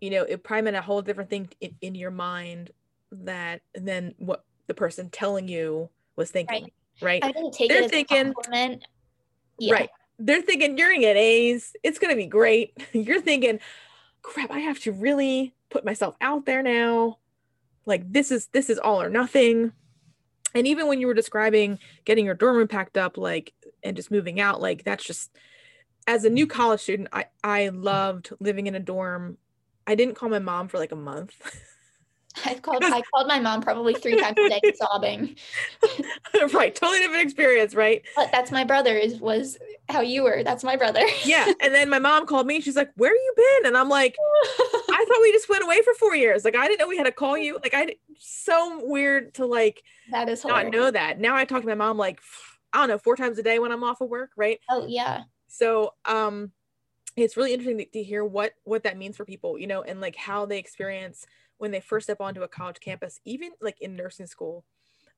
[0.00, 2.70] you know, it probably meant a whole different thing in, in your mind
[3.10, 6.70] that than what the person telling you was thinking,
[7.00, 7.24] right?
[7.24, 8.84] I didn't take They're it as thinking- a compliment.
[9.58, 9.74] Yeah.
[9.74, 9.90] Right.
[10.18, 11.74] They're thinking you're gonna get A's.
[11.82, 12.76] It's gonna be great.
[12.92, 13.58] You're thinking,
[14.22, 17.18] crap, I have to really put myself out there now.
[17.86, 19.72] Like this is this is all or nothing.
[20.54, 24.10] And even when you were describing getting your dorm room packed up, like and just
[24.10, 25.30] moving out, like that's just
[26.06, 29.38] as a new college student, I I loved living in a dorm.
[29.86, 31.34] I didn't call my mom for like a month.
[32.44, 35.36] I've called I called my mom probably three times a day sobbing.
[36.52, 38.02] right, totally different experience, right?
[38.16, 40.42] But that's my brother is was how you were.
[40.44, 41.02] That's my brother.
[41.24, 41.52] Yeah.
[41.60, 42.60] And then my mom called me.
[42.60, 44.16] She's like, "Where you been?" And I'm like,
[44.54, 46.44] I thought we just went away for four years.
[46.44, 47.58] Like I didn't know we had to call you.
[47.62, 51.20] Like I so weird to like that is not know that.
[51.20, 52.20] Now I talk to my mom like
[52.72, 54.60] I don't know four times a day when I'm off of work, right?
[54.70, 55.22] Oh yeah.
[55.48, 56.52] So um,
[57.16, 60.00] it's really interesting to, to hear what what that means for people, you know, and
[60.00, 61.26] like how they experience
[61.62, 64.64] when they first step onto a college campus, even like in nursing school,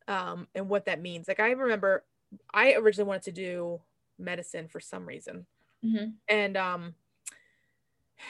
[0.09, 1.27] um, and what that means.
[1.27, 2.05] Like I remember,
[2.53, 3.81] I originally wanted to do
[4.19, 5.47] medicine for some reason,
[5.83, 6.95] hmm and um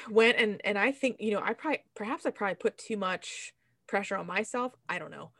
[0.08, 3.52] went and and i think you know i probably perhaps i probably put too much
[3.88, 4.72] pressure on myself.
[4.88, 5.30] I don't know.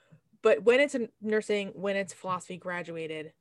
[0.42, 3.32] But went into nursing went into philosophy graduated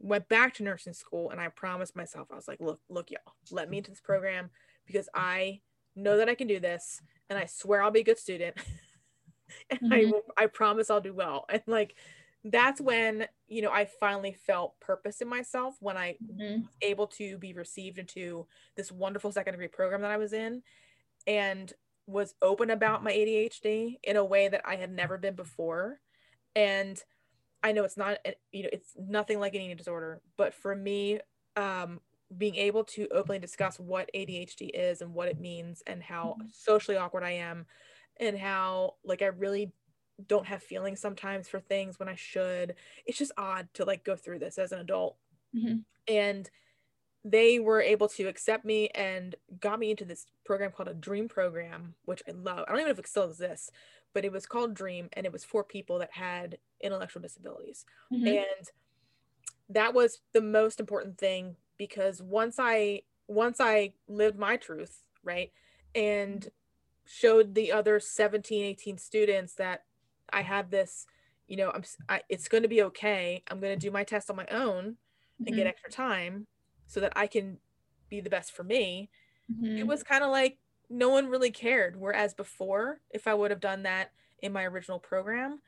[0.00, 3.20] went back to nursing school and i promised myself i was like look look y'all
[3.50, 4.50] let me into this program
[4.86, 5.60] because i
[5.96, 7.00] know that i can do this
[7.32, 8.56] and i swear i'll be a good student
[9.70, 10.10] and i Mhm.
[10.10, 11.96] will i promise i'll do well and like
[12.44, 17.38] that's when you know i finally felt purpose in myself when i hmm able to
[17.38, 20.62] be received into this wonderful second degree program that I was in
[21.26, 21.72] and
[22.06, 26.00] was open about my ADHD in a way that I had never been before.
[26.56, 27.02] And
[27.62, 30.74] I know it's not, eh, you know, it's nothing like an eating disorder, but for
[30.74, 31.20] me,
[31.56, 32.00] um,
[32.38, 36.52] being able to openly discuss what ADHD is and what it means and how Mhm.
[36.52, 37.66] socially awkward I am
[38.18, 39.72] and how like I really
[40.26, 42.76] don't have feelings sometimes for things when I should.
[43.06, 45.18] It's just odd to like go through this as an adult.
[45.52, 46.50] Hmm and
[47.24, 51.28] they were able to accept me and got me into this program called a dream
[51.28, 52.64] program which i love.
[52.66, 53.70] I don't even know if it still exists
[54.12, 57.86] but it was called dream and it was for people that had intellectual disabilities.
[58.10, 58.70] Hmm and
[59.68, 65.50] that was the most important thing because once i once i lived my truth right
[65.96, 66.48] and
[67.04, 69.82] showed the other 17 18 students that
[70.32, 71.06] i have this
[71.48, 73.42] you know i'm I, it's going to be okay.
[73.50, 74.96] I'm going to do my test on my own
[75.44, 76.46] and get extra time
[76.86, 77.58] so that i can
[78.08, 79.10] be the best for me.
[79.52, 79.78] Mm-hmm.
[79.78, 81.96] it was kind of like no one really cared.
[81.96, 85.58] Whereas before if i would have done that in my original program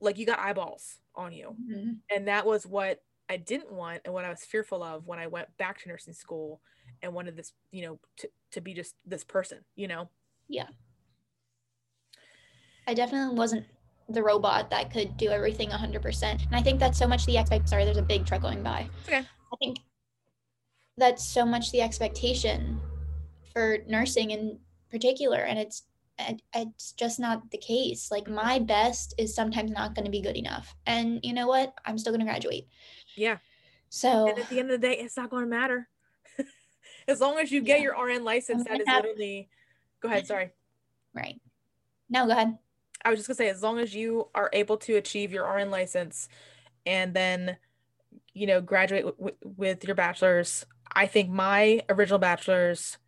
[0.00, 1.56] like you got eyeballs on you.
[1.66, 5.18] Hmm and that was what i didn't want and what i was fearful of when
[5.18, 6.60] i went back to nursing school
[7.02, 10.08] and wanted this you know to, to be just this person you know
[10.48, 10.66] Yeah.
[12.86, 13.66] I definitely wasn't
[14.08, 16.22] the robot that could do everything 100%.
[16.46, 17.68] And I think that's so much the expect.
[17.68, 18.88] Sorry, there's a big truck going by.
[19.06, 19.78] okay I think
[20.98, 22.80] that's so much the expectation
[23.52, 24.58] for nursing in
[24.90, 25.38] particular.
[25.38, 25.84] And it's, it-
[26.54, 28.10] it's just not the case.
[28.10, 28.34] Like mm-hmm.
[28.34, 30.74] my best is sometimes not going to be good enough.
[30.86, 31.74] And you know what?
[31.84, 32.66] I'm still going to graduate.
[33.16, 33.38] yeah
[33.90, 35.88] So and at the end of the day it's not going to matter
[37.08, 37.84] as long as you get Yeah.
[37.84, 39.48] your rn license that is have- literally
[40.00, 40.50] go ahead sorry
[41.14, 41.40] right.
[42.08, 42.58] No, go ahead.
[43.04, 45.70] I was just gonna say, as long as you are able to achieve your RN
[45.70, 46.28] license
[46.86, 47.56] and then,
[48.32, 52.98] you know, graduate w- with your bachelor's, I think my original bachelor's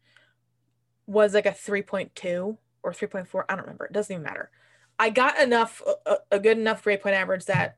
[1.06, 3.44] was like a 3.2 or 3.4.
[3.48, 3.86] I don't remember.
[3.86, 4.50] It doesn't even matter.
[4.98, 7.76] I got enough, a, a- good enough grade point average that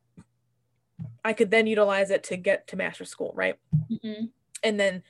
[1.24, 3.56] I could then utilize it to get to master's school, right?
[4.02, 4.24] hmm
[4.64, 5.02] and then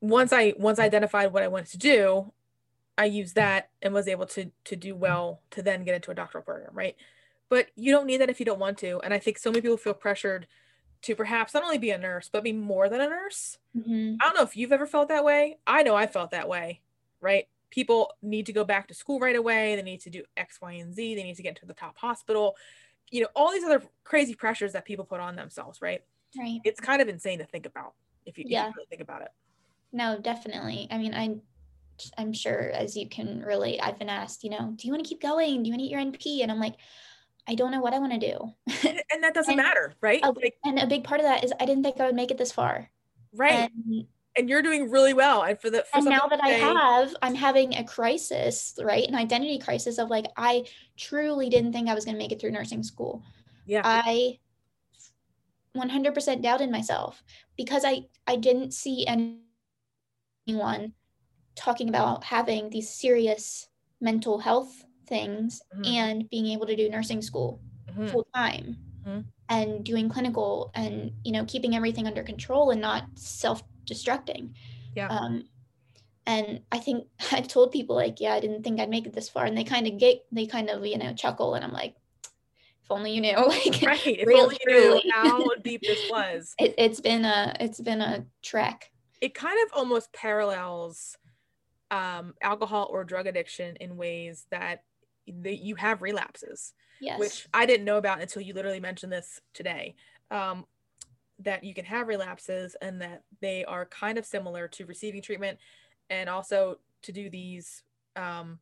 [0.00, 2.32] once i once i identified what i wanted to do
[2.96, 6.14] i used that and was able to to do well to then get into a
[6.14, 6.96] doctoral program right
[7.50, 9.60] but you don't need that if you don't want to and i think so many
[9.60, 10.46] people feel pressured
[11.02, 14.24] to perhaps not only be a nurse but be more than a nurse hmm i
[14.24, 16.80] don't know if you've ever felt that way i know i felt that way
[17.20, 20.60] right people need to go back to school right away they need to do x
[20.62, 22.54] y and z they need to get to the top hospital
[23.10, 26.02] you know all these other crazy pressures that people put on themselves right
[26.38, 26.60] Right.
[26.64, 27.94] it's kind of insane to think about
[28.24, 28.70] if you, if you Yeah.
[28.74, 29.28] really think about it.
[29.92, 30.88] No, definitely.
[30.90, 31.36] I mean, I
[32.16, 35.08] I'm sure as you can relate, I've been asked, you know, do you want to
[35.10, 35.62] keep going?
[35.62, 36.42] Do you want to eat your NP?
[36.42, 36.76] And I'm like,
[37.46, 38.54] I don't know what I want to do.
[38.88, 40.20] And, and that doesn't And- matter, right?
[40.24, 42.30] Oh, Like, and a big part of that is I didn't think I would make
[42.30, 42.90] it this far.
[43.34, 43.70] right.
[43.86, 44.06] And,
[44.36, 45.42] And, you're doing really well.
[45.42, 49.06] And for the for and now that to I have, I'm having a crisis, right?
[49.06, 50.64] An identity crisis of like, I
[50.96, 53.22] truly didn't think I was going to make it through nursing school.
[53.66, 54.38] yeah, I
[55.76, 57.22] 100% doubted myself
[57.56, 59.06] because I I didn't see
[60.46, 60.92] anyone
[61.54, 63.68] talking about having these serious
[64.00, 65.86] mental health things Mhm.
[65.86, 67.60] and being able to do nursing school
[67.90, 68.10] Mhm.
[68.10, 68.76] full time
[69.06, 69.24] Mhm.
[69.48, 73.04] and doing clinical and you know keeping everything under control and not
[73.86, 74.50] self-destructing
[74.94, 75.08] Yeah.
[75.08, 75.44] um
[76.26, 79.28] and i think i've told people like yeah i didn't think i'd make it this
[79.28, 81.94] far and they kind of get they kind of you know chuckle and i'm like
[82.82, 84.06] if only you knew like right.
[84.06, 86.54] If real only you knew how deep this was.
[86.58, 91.16] it, it's been a it's been a trek it kind of almost parallels
[91.92, 94.82] um, alcohol or drug addiction in ways that
[95.28, 99.40] the, you have relapses, yes which I didn't know about until you literally mentioned this
[99.52, 99.94] today.
[100.30, 100.64] Um,
[101.44, 105.58] that you can have relapses and that they are kind of similar to receiving treatment
[106.10, 107.82] and also to do these
[108.16, 108.58] um,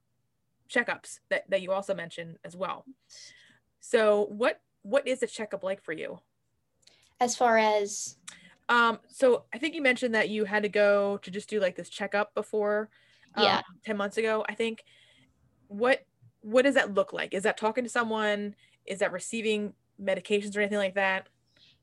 [0.69, 2.85] checkups that, that you also mentioned as well.
[3.81, 6.21] So what what is a checkup like for you?
[7.21, 8.17] as far as
[8.71, 11.75] Um, so I think you mentioned that you had to go to just do like
[11.77, 12.89] this checkup before,
[13.35, 13.63] um, Yeah.
[13.85, 14.85] 10 months ago, I think.
[15.69, 16.05] What
[16.43, 17.35] what does that look like?
[17.35, 18.55] Is that talking to someone?
[18.87, 21.29] Is that receiving medications or anything like that?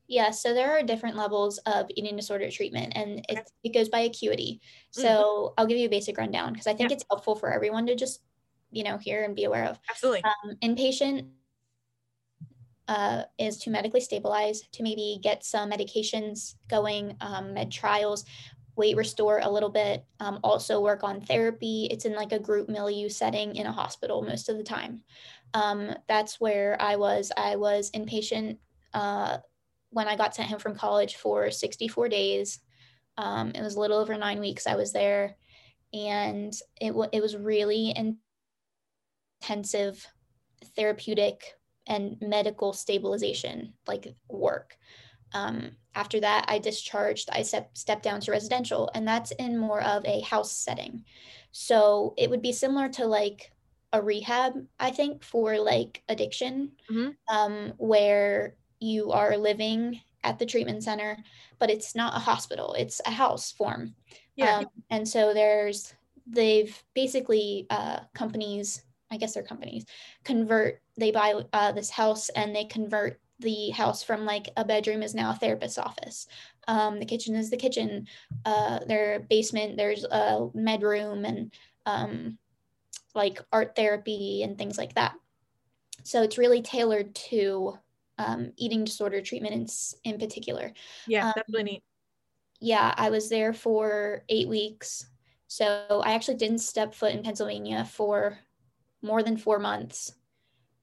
[0.08, 4.00] Yeah, so there are different levels of eating disorder treatment and it, it goes by
[4.00, 4.60] acuity.
[4.96, 5.02] Mhm.
[5.02, 6.96] So I'll give you a basic rundown because I think Yeah.
[6.96, 8.22] it's helpful for everyone to just,
[8.70, 9.78] you know, hear and be aware of.
[9.90, 10.22] Absolutely.
[10.24, 11.28] Um, inpatient
[12.88, 18.24] uh, is to medically stabilize, to maybe get some medications going, um, med trials,
[18.76, 21.86] weight restore a little bit, um, also work on therapy.
[21.90, 25.02] It's in like a group milieu setting in a hospital most of the time.
[25.52, 27.30] Um, that's where I was.
[27.36, 28.58] I was inpatient
[28.94, 29.38] uh,
[29.90, 32.60] when I got sent home from college for 64 days.
[33.16, 35.36] Um, it was a little over nine weeks I was there,
[35.92, 37.92] and it, w- it was really
[39.42, 40.06] intensive
[40.76, 41.54] therapeutic
[41.86, 44.76] and medical stabilization like work.
[45.32, 49.82] Um, after that, I discharged, I step, stepped down to residential, and that's in more
[49.82, 51.04] of a house setting.
[51.52, 53.52] So it would be similar to like
[53.92, 57.16] a rehab, I think, for like addiction, Mhm.
[57.28, 61.16] um, where you are living at the treatment center,
[61.58, 63.94] but it's not a hospital, it's a house form.
[64.36, 64.58] Yeah.
[64.58, 65.94] Um, and so there's,
[66.26, 69.86] they've basically, uh, companies, I guess they're companies,
[70.24, 75.02] convert, they buy uh, this house and they convert the house from like a bedroom
[75.02, 76.26] is now a therapist's office.
[76.66, 78.06] Um, the kitchen is the kitchen.
[78.44, 81.52] Uh, their basement, there's a med room and
[81.86, 82.38] um,
[83.14, 85.14] like art therapy and things like that.
[86.02, 87.78] So it's really tailored to
[88.18, 90.72] um, eating disorder treatment in, in particular
[91.06, 91.82] yeah, um, that's really neat.
[92.60, 95.06] yeah, I was there for eight weeks.
[95.46, 98.38] So I actually didn't step foot in Pennsylvania for
[99.00, 100.12] more than four months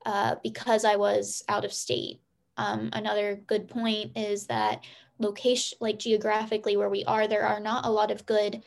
[0.05, 2.21] uh, because I was out of state.
[2.57, 4.83] Um, another good point is that
[5.19, 8.63] location, like geographically where we are, there are not a lot of good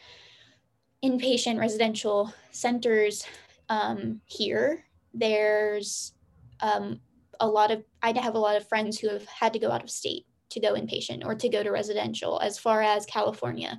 [1.04, 3.24] inpatient residential centers
[3.68, 4.84] um, here.
[5.14, 6.12] There's
[6.60, 7.00] um,
[7.40, 9.82] a lot of, I have a lot of friends who have had to go out
[9.82, 13.78] of state to go inpatient or to go to residential as far as California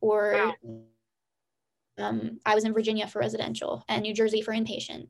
[0.00, 0.54] or
[1.98, 5.08] um, I was in Virginia for residential and New Jersey for inpatient.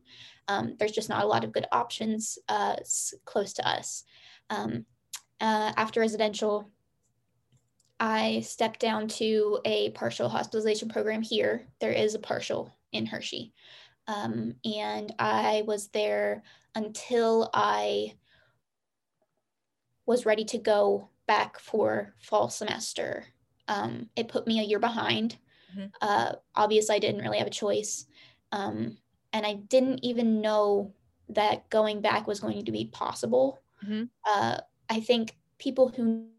[0.48, 2.76] Um, there's just not a lot of good options uh,
[3.24, 4.04] close to us.
[4.50, 4.84] Um,
[5.40, 6.70] uh, after residential,
[7.98, 11.66] I stepped down to a partial hospitalization program here.
[11.80, 13.52] There is a partial in Hershey.
[14.08, 16.42] Um, and I was there
[16.74, 18.14] until I
[20.06, 23.26] was ready to go back for fall semester.
[23.68, 25.38] Um, it put me a year behind.
[25.74, 25.92] Mhm.
[26.00, 28.06] Uh, obviously, I didn't really have a choice.
[28.52, 28.98] Um,
[29.32, 30.92] and I didn't even know
[31.28, 33.60] that going back was going to be possible.
[33.84, 34.10] Mhm.
[34.24, 36.30] Uh, I think people who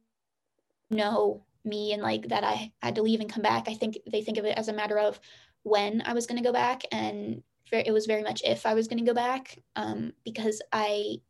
[0.90, 4.22] know me and like that I had to leave and come back, I think they
[4.22, 5.20] think of it as a matter of
[5.64, 6.82] when I was going to go back.
[6.92, 10.62] And ver- it was very much if I was going to go back um, because
[10.72, 11.22] I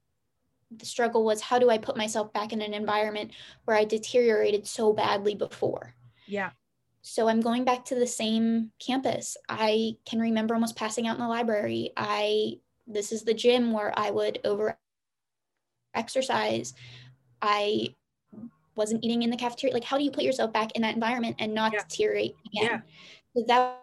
[0.78, 3.32] the struggle was how do I put myself back in an environment
[3.66, 5.94] where I deteriorated so badly before.
[6.28, 6.52] Yeah.
[7.02, 9.36] So I'm going back to the same campus.
[9.50, 11.92] I can remember almost passing out in the library.
[11.98, 14.78] I this is the gym where I would over
[15.94, 16.74] exercise.
[17.42, 17.96] I
[18.76, 19.74] wasn't eating in the cafeteria.
[19.74, 21.80] Like, how do you put yourself back in that environment and not Yeah.
[21.88, 22.64] deteriorate again?
[22.64, 22.82] Yeah.
[23.36, 23.80] So that,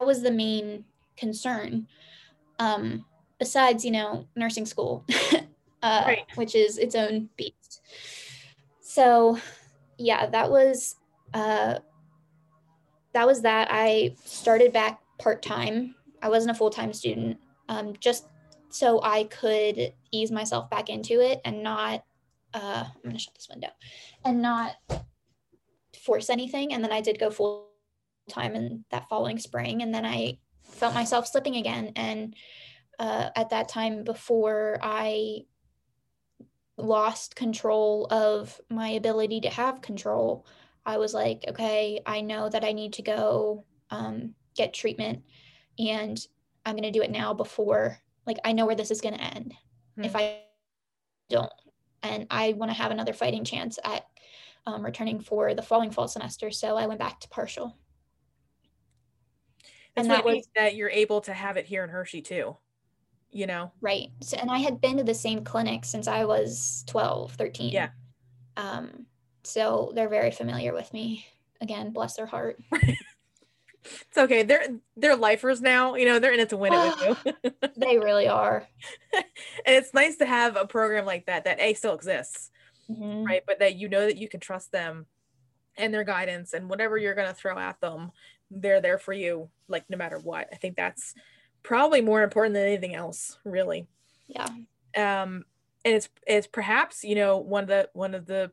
[0.00, 0.84] that was the main
[1.18, 1.86] concern.
[2.58, 3.04] Um,
[3.38, 5.04] besides, you know, nursing school,
[5.82, 6.24] uh, Right.
[6.34, 7.82] which is its own beast.
[8.80, 9.38] So,
[9.96, 10.96] yeah, that was
[11.34, 11.78] uh,
[13.12, 13.68] that was that.
[13.70, 15.94] I started back part time.
[16.22, 17.38] I wasn't a full time student,
[17.68, 18.26] um, just
[18.70, 22.04] so I could ease myself back into it and not.
[22.54, 23.68] Uh, I'm gonna shut this window,
[24.24, 24.76] and not
[26.02, 26.72] force anything.
[26.72, 27.68] And then I did go full
[28.28, 30.38] time in that following spring, and then I
[30.78, 31.92] felt myself slipping again.
[31.96, 32.34] And
[32.98, 35.42] uh, at that time, before I
[36.76, 40.46] lost control of my ability to have control,
[40.86, 45.22] I was like, okay, I know that I need to go um, get treatment,
[45.78, 46.18] and
[46.64, 49.54] I'm gonna do it now before, like, I know where this is gonna end
[49.96, 50.42] if I
[51.28, 51.52] don't,
[52.02, 54.04] and I want to have another fighting chance at
[54.66, 56.50] um, returning for the following fall semester.
[56.50, 57.76] So I went back to partial.
[60.00, 62.56] And that was- that you're able to have it here in Hershey too.
[63.30, 63.72] You know?
[63.80, 64.08] Right.
[64.20, 67.70] So, and I had been to the same clinic since I was 12, 13.
[67.72, 67.90] Yeah.
[68.56, 69.06] Um,
[69.44, 71.26] so they're very familiar with me.
[71.60, 72.58] Again, bless their heart.
[73.84, 74.42] It's okay.
[74.42, 75.94] They're they're lifers now.
[75.94, 76.94] You know, they're in it to win it
[77.24, 77.70] with you.
[77.76, 78.66] They really are.
[79.14, 79.24] and
[79.76, 82.50] it's nice to have a program like that that A still exists,
[82.90, 83.24] Mhm.
[83.24, 83.42] right?
[83.46, 85.06] But that you know that you can trust them
[85.78, 88.10] and their guidance and whatever you're gonna throw at them,
[88.50, 90.48] they're there for you, like no matter what.
[90.52, 91.14] I think that's
[91.62, 93.88] probably more important than anything else, really.
[94.28, 94.48] Yeah.
[94.96, 95.44] um
[95.84, 98.52] and it's it's perhaps you know one of the one of the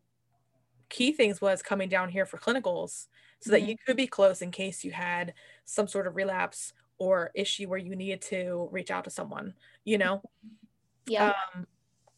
[0.90, 3.08] key things was coming down here for clinicals
[3.42, 3.68] so that Mhm.
[3.70, 5.34] you could be close in case you had
[5.66, 9.98] some sort of relapse or issue where you needed to reach out to someone you
[9.98, 10.22] know
[11.08, 11.34] Yeah.
[11.56, 11.68] um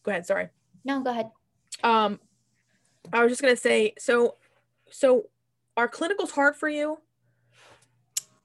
[0.04, 0.50] go ahead sorry
[0.86, 1.32] no, go ahead.
[1.84, 2.20] um
[3.14, 4.38] i was just going to say so
[4.92, 5.30] so
[5.78, 7.00] are clinicals hard for you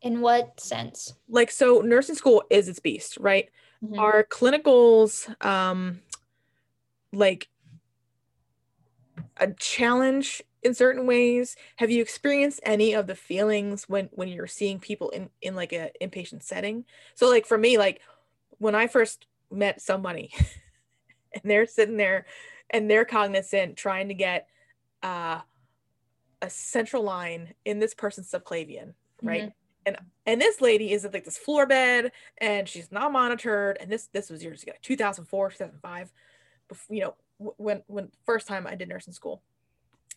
[0.03, 1.15] In what sense?
[1.29, 3.49] like so nursing school is its beast right?
[3.83, 3.99] Mhm.
[3.99, 6.01] are clinicals um
[7.13, 7.49] like
[9.37, 11.57] a challenge in certain ways.
[11.77, 15.73] Have you experienced any of the feelings when when you're seeing people in in like
[15.73, 16.85] a inpatient setting?
[17.15, 18.01] So like for me like
[18.59, 20.33] when i first met somebody
[21.35, 22.27] and they're sitting there
[22.71, 24.49] and they're cognizant trying to get
[25.03, 25.41] uh
[26.41, 29.53] a central line in this person's subclavian right
[29.87, 33.91] and and this lady is at like this floor bed and she's not monitored and
[33.91, 36.13] this this was years ago 2004 2005
[36.69, 39.43] before, you know when when first time i did nursing school.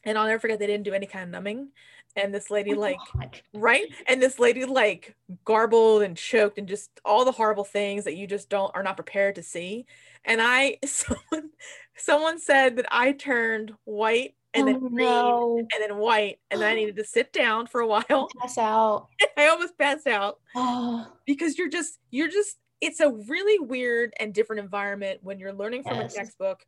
[0.04, 1.70] And i'll never forget they didn't do any kind of numbing
[2.16, 3.42] and this lady Oh, like God.
[3.54, 3.86] right?
[4.08, 8.26] And this lady like garbled and choked and just all the horrible things that you
[8.28, 9.86] just don't are not prepared to see.
[10.24, 11.50] And i someone
[11.98, 15.58] someone said that i turned white and then oh, green no.
[15.58, 19.10] and then white and then i needed to sit down for a while Pass out.
[19.38, 24.34] i almost passed out Oh, because you're just you're just it's a really weird and
[24.34, 26.14] different environment when you're learning from Yes.
[26.14, 26.66] a textbook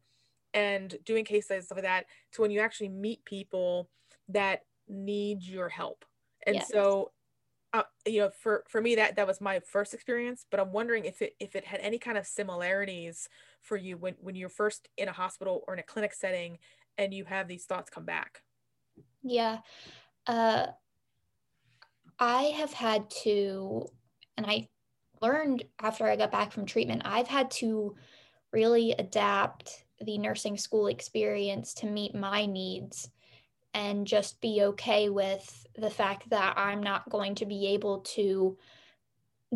[0.53, 3.89] and doing case studies stuff like that to when you actually meet people
[4.29, 6.05] that need your help
[6.45, 6.69] and Yes.
[6.69, 7.11] so
[7.73, 11.03] uh, you know for for me that that was my first experience but i'm wondering
[11.03, 13.27] if it if it had any kind of similarities
[13.61, 16.57] for you when when you're first in a hospital or in a clinic setting
[16.98, 18.43] and you have these thoughts come back
[19.24, 19.60] yeah.
[20.26, 20.68] Uh,
[22.20, 23.86] I have had to,
[24.36, 24.70] and I
[25.22, 27.95] learned after I got back from treatment, I've had to
[28.52, 33.10] really adapt the nursing school experience to meet my needs
[33.74, 38.58] and just be okay with the fact that I'm not going to be able to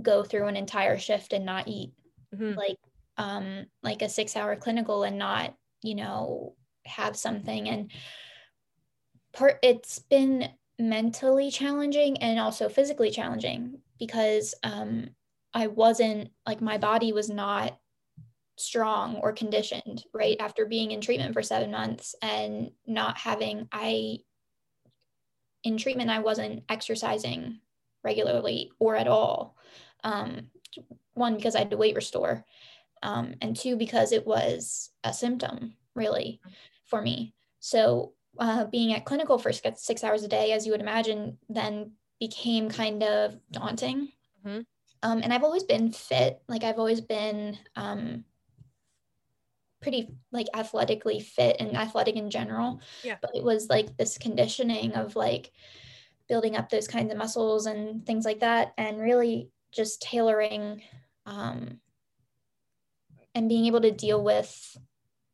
[0.01, 1.93] go through an entire shift and not eat
[2.33, 2.55] Mhm.
[2.55, 2.77] like
[3.17, 7.69] um like a 6 hour clinical and not you know have something.
[7.69, 7.91] And
[9.33, 15.09] part it's been mentally challenging and also physically challenging because um
[15.53, 17.77] I wasn't like my body was not
[18.57, 24.19] strong or conditioned right after being in treatment for 7 months and not having I
[25.63, 27.59] in treatment I wasn't exercising
[28.03, 29.55] regularly or at all.
[30.03, 30.49] Um
[31.13, 32.45] one because I had to weight restore
[33.03, 36.41] um, and two because it was a symptom really
[36.85, 40.71] for me so uh, being at clinical for six, six hours a day as you
[40.71, 44.09] would imagine then became kind of daunting
[44.45, 44.65] Mhm.
[45.03, 48.25] um, and i've always been fit like i've always been um,
[49.81, 53.17] pretty like athletically fit and athletic in general Yeah.
[53.21, 55.51] but it was like this conditioning of like
[56.27, 60.81] building up those kinds of muscles and things like that and really just tailoring
[61.25, 61.79] um,
[63.33, 64.77] and being able to deal with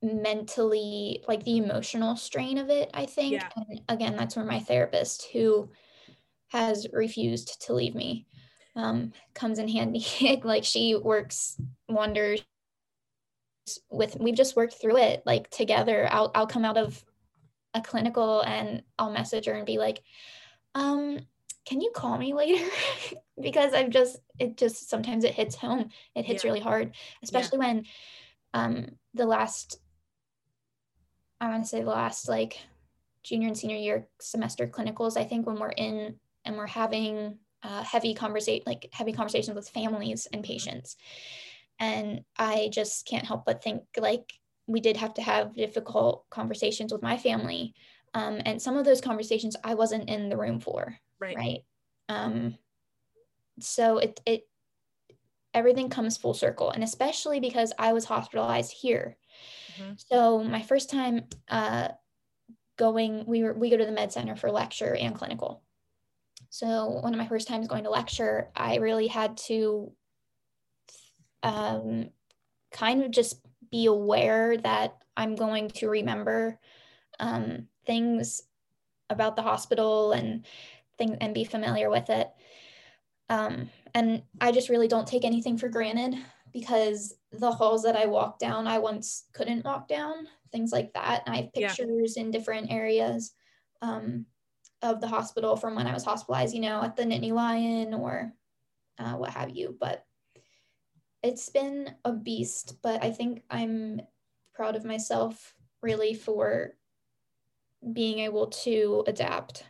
[0.02, 3.34] mentally like the emotional strain of it i think.
[3.34, 3.50] Yeah.
[3.56, 5.70] and again that's where my therapist who
[6.50, 8.26] has refused to leave me
[8.76, 10.06] um, comes in handy.
[10.44, 12.42] Like she works wonders
[13.90, 16.08] with we've just worked through it like together.
[16.12, 17.04] I'll i'll come out of
[17.74, 20.02] a clinical and i'll message her and be like
[20.76, 21.20] um
[21.66, 22.64] can you call me later?
[23.42, 25.90] Because i've just it just sometimes it hits home.
[26.16, 26.52] It hits Yeah.
[26.52, 27.86] really hard especially when
[28.54, 28.86] um
[29.16, 29.80] the last
[31.42, 32.60] i want to say the last like
[33.24, 36.16] junior and senior year semester clinicals i think when we're in
[36.46, 40.96] and we're having uh, heavy conversation like heavy conversations with families and patients.
[41.80, 44.34] And i just can't help but think like
[44.68, 47.74] we did have to have difficult conversations with my family
[48.14, 51.36] um, and some of those conversations i wasn't in the room for Right.
[51.36, 51.60] right?
[52.10, 52.56] Um
[53.60, 54.48] so it it
[55.54, 59.18] everything comes full circle and especially because i was hospitalized here
[59.80, 60.00] Mhm.
[60.10, 61.90] so my first time uh
[62.78, 65.64] going we were we go to the med center for lecture and clinical.
[66.50, 69.92] So one of my first times going to lecture i really had to
[71.44, 72.10] um
[72.72, 76.60] kind of just be aware that i'm going to remember
[77.20, 78.44] um things
[79.10, 80.46] about the hospital and
[80.98, 82.30] thing and be familiar with it.
[83.30, 86.16] Um, and i just really don't take anything for granted
[86.58, 91.22] because the halls that i walk down i once couldn't walk down things like that
[91.26, 91.68] and i have Yeah.
[91.68, 93.34] pictures in different areas
[93.84, 94.26] um,
[94.82, 98.34] of the hospital from when i was hospitalized you know at the nittany lion or
[98.98, 100.04] uh, what have you but
[101.22, 104.02] it's been a beast but i think i'm
[104.56, 105.54] proud of myself
[105.84, 106.76] really for
[107.94, 109.64] being able to adapt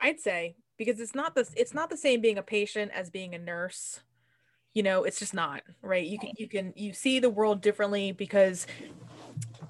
[0.00, 3.34] I'd say because it's not the it's not the same being a patient as being
[3.34, 4.00] a nurse.
[4.76, 6.06] You know, it's just not, right?
[6.06, 8.66] You can you can you see the world differently because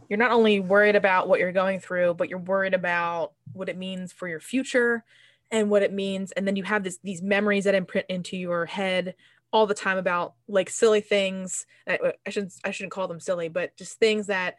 [0.09, 3.79] you're not only worried about what you're going through, but you're worried about what it
[3.79, 5.05] means for your future
[5.53, 6.33] and what it means.
[6.33, 9.15] And then you have this these memories that imprint into your head
[9.53, 13.49] all the time about like silly things I, I shouldn't I shouldn't call them silly,
[13.49, 14.57] but just things that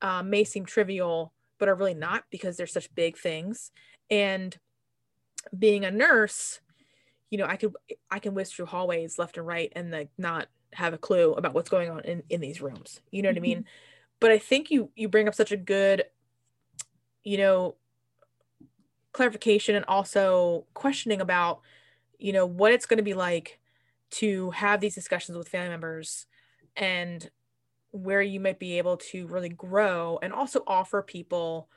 [0.00, 3.70] um, may seem trivial but are really not because they're such big things.
[4.08, 4.56] And
[5.58, 6.60] being a nurse
[7.30, 7.72] you know i could
[8.10, 11.54] i can whisk through hallways left and right and like not have a clue about
[11.54, 13.00] what's going on in in these rooms.
[13.10, 13.42] You know what i mm-hmm.
[13.42, 13.64] mean?
[14.20, 16.04] But i think you you bring up such a good
[17.22, 17.76] you know
[19.12, 21.60] clarification and also questioning about
[22.18, 23.60] you know what it's going to be like
[24.10, 26.26] to have these discussions with family members
[26.76, 27.30] and
[27.92, 31.68] where you might be able to really grow and also offer people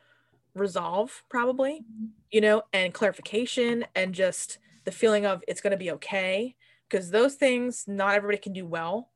[0.56, 2.08] resolve probably mm-hmm.
[2.32, 4.58] you know and clarification and just
[4.88, 6.56] the feeling of it's going to be okay
[6.90, 9.12] because those things not everybody can do well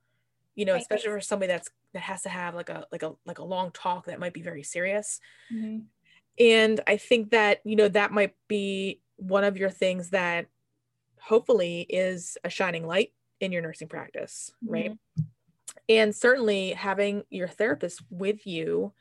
[0.53, 0.81] you know Right.
[0.81, 3.71] especially for somebody that's that has to have like a like a like a long
[3.71, 5.85] talk that might be very serious Mhm.
[6.37, 10.47] and i think that you know that might be one of your things that
[11.21, 14.91] hopefully is a shining light in your nursing practice right
[15.87, 18.91] and certainly having your therapist with you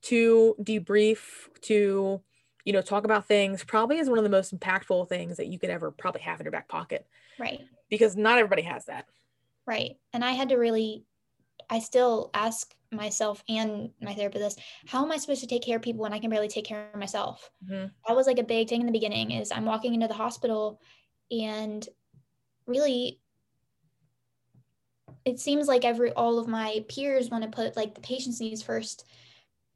[0.00, 2.22] to debrief to
[2.66, 5.58] you know talk about things probably is one of the most impactful things that you
[5.58, 7.08] could ever probably have in your back pocket
[7.38, 9.06] right because not everybody has that
[9.66, 9.96] Right.
[10.12, 11.06] And I had to really,
[11.68, 15.82] I still ask myself and my therapist, how am I supposed to take care of
[15.82, 17.50] people when I can barely take care of myself?
[17.64, 17.90] Mhm.
[18.06, 20.80] That was like a big thing in the beginning is I'm walking into the hospital
[21.30, 21.86] and
[22.66, 23.20] really
[25.24, 28.62] it seems like every all of my peers want to put like the patient's needs
[28.62, 29.04] first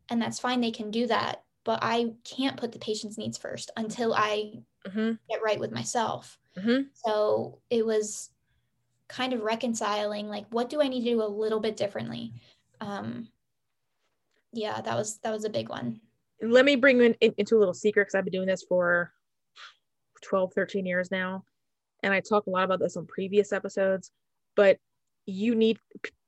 [0.09, 3.70] and that's fine they can do that but i can't put the patient's needs first
[3.76, 4.52] until i
[4.90, 6.38] hmm get right with myself.
[6.58, 8.30] Hmm so it was
[9.08, 12.32] kind of reconciling like what do I need to do a little bit differently.
[12.80, 13.28] Um
[14.52, 16.00] yeah, that was that was a big one.
[16.42, 19.12] let me bring in, in- into a little secret because i've been doing this for
[20.22, 21.44] 12 13 years now
[22.02, 24.11] and i talk a lot about this on previous episodes
[24.56, 24.78] but
[25.26, 25.78] you need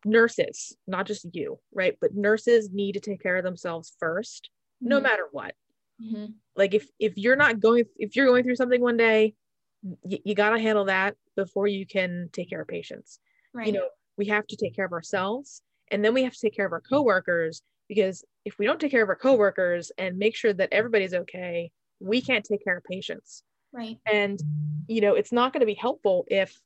[0.04, 1.96] nurses not just you right?
[2.00, 4.50] But nurses need to take care of themselves first
[4.84, 5.02] no Mhm.
[5.02, 5.54] matter what
[6.00, 6.40] Mhm.
[6.56, 9.34] like if if you're not going if you're going through something one day
[9.82, 13.20] y- you got to handle that before you can take care of patients
[13.52, 13.66] Right.
[13.66, 16.54] you know we have to take care of ourselves and then we have to take
[16.54, 20.36] care of our coworkers because if we don't take care of our coworkers and make
[20.36, 21.70] sure that everybody's okay
[22.00, 23.98] we can't take care of patients right.
[24.06, 24.40] and
[24.88, 26.60] you know it's not going to be helpful if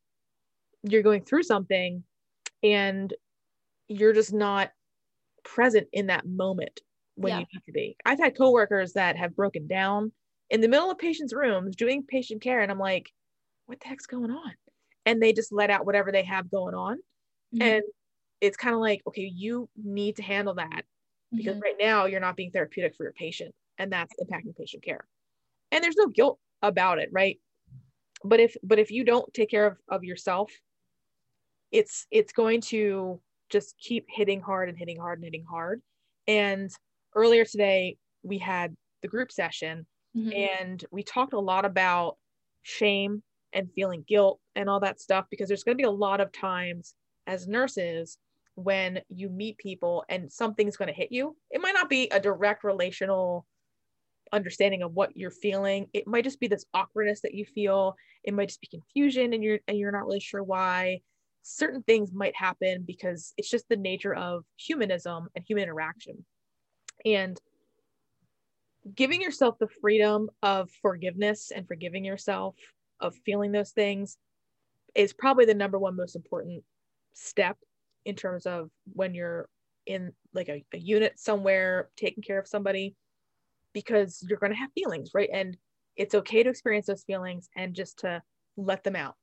[0.82, 2.04] you're going through something
[2.62, 3.14] and
[3.88, 4.72] you're just not
[5.44, 6.80] present in that moment
[7.16, 7.38] when Yeah.
[7.38, 10.12] you need to be i've had coworkers that have broken down
[10.50, 13.10] in the middle of patients rooms doing patient care and i'm like
[13.66, 14.52] what the heck's going on
[15.06, 16.98] and they just let out whatever they have going on
[17.52, 17.72] Mhm.
[17.72, 17.82] and
[18.40, 20.82] it's kind of like okay you need to handle that
[21.36, 21.62] because Mhm.
[21.62, 25.06] right now you're not being therapeutic for your patient and that's impacting patient care
[25.72, 27.40] and there's no guilt about it right
[28.24, 30.52] but if but if you don't take care of, of yourself
[31.72, 35.82] it's it's going to just keep hitting hard and hitting hard and hitting hard
[36.26, 36.70] and
[37.16, 40.32] earlier today we had the group session Mhm.
[40.36, 42.18] and we talked a lot about
[42.62, 43.22] shame
[43.54, 46.32] and feeling guilt and all that stuff because there's going to be a lot of
[46.32, 46.94] times
[47.26, 48.18] as nurses
[48.56, 51.36] when you meet people and something's going to hit you.
[51.50, 53.46] It might not be a direct relational
[54.32, 55.88] understanding of what you're feeling.
[55.92, 57.94] It might just be this awkwardness that you feel.
[58.24, 61.00] It might just be confusion and you're and you're not really sure why.
[61.42, 66.26] Certain things might happen because it's just the nature of humanism and human interaction
[67.06, 67.40] and
[68.94, 72.56] giving yourself the freedom of forgiveness and forgiving yourself
[73.00, 74.18] of feeling those things
[74.94, 76.62] is probably the number one most important
[77.14, 77.56] step
[78.04, 79.48] in terms of when you're
[79.86, 82.94] in like a, a unit somewhere taking care of somebody
[83.72, 85.30] because you're going to have feelings right?
[85.32, 85.56] And
[85.96, 88.22] it's okay to experience those feelings and just to
[88.56, 89.14] let them out.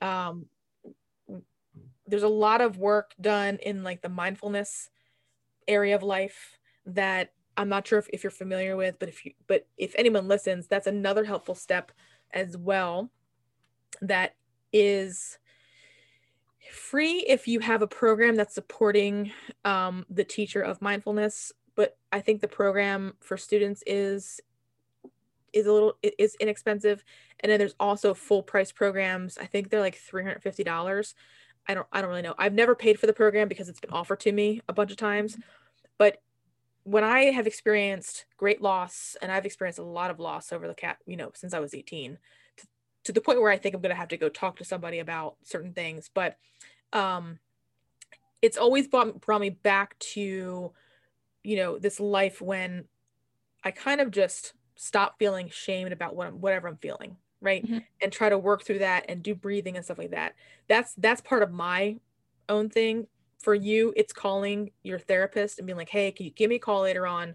[0.00, 0.46] Um,
[2.06, 4.90] there's a lot of work done in like the mindfulness
[5.68, 9.32] area of life that I'm not sure if, if you're familiar with, but if you
[9.46, 11.92] but if anyone listens, that's another helpful step
[12.32, 13.10] as well
[14.02, 14.34] that
[14.72, 15.38] is
[16.72, 19.32] free if you have a program that's supporting
[19.64, 21.52] um, the teacher of mindfulness.
[21.76, 24.40] But i think the program for students is
[25.52, 27.04] is a little is inexpensive.
[27.40, 29.38] And then there's also full price programs.
[29.38, 31.14] I think they're like $350
[31.68, 32.34] i don't i don't really know.
[32.38, 34.96] I've never paid for the program because it's been offered to me a bunch of
[34.96, 35.36] times.
[35.98, 36.22] But
[36.84, 40.74] when i have experienced great loss and i've experienced a lot of loss over the
[40.74, 42.18] cat you know since i was 18
[42.56, 42.66] to,
[43.04, 44.98] to the point where i think i'm going to have to go talk to somebody
[44.98, 46.38] about certain things but
[46.92, 47.38] um
[48.42, 50.72] it's always brought, brought me back to
[51.44, 52.88] you know this life when
[53.64, 57.86] i kind of just stop feeling shamed about what I'm, whatever i'm feeling right Mhm.
[58.02, 60.36] and try to work through that and do breathing and stuff like that
[60.68, 61.98] that's that's part of my
[62.48, 63.08] own thing
[63.40, 66.60] for you it's calling your therapist and being like hey can you give me a
[66.60, 67.34] call later on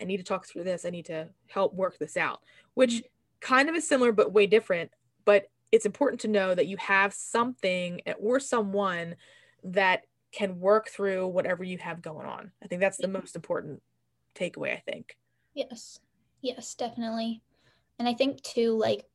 [0.00, 2.40] i need to talk through this i need to help work this out
[2.74, 3.02] which
[3.40, 4.90] kind of is similar but way different
[5.24, 9.16] but it's important to know that you have something or someone
[9.62, 10.02] that
[10.32, 13.80] can work through whatever you have going on i think that's the most important
[14.34, 15.16] takeaway i think
[15.54, 16.00] Yes.
[16.42, 17.42] Yes, definitely.
[17.98, 19.06] And I think too, like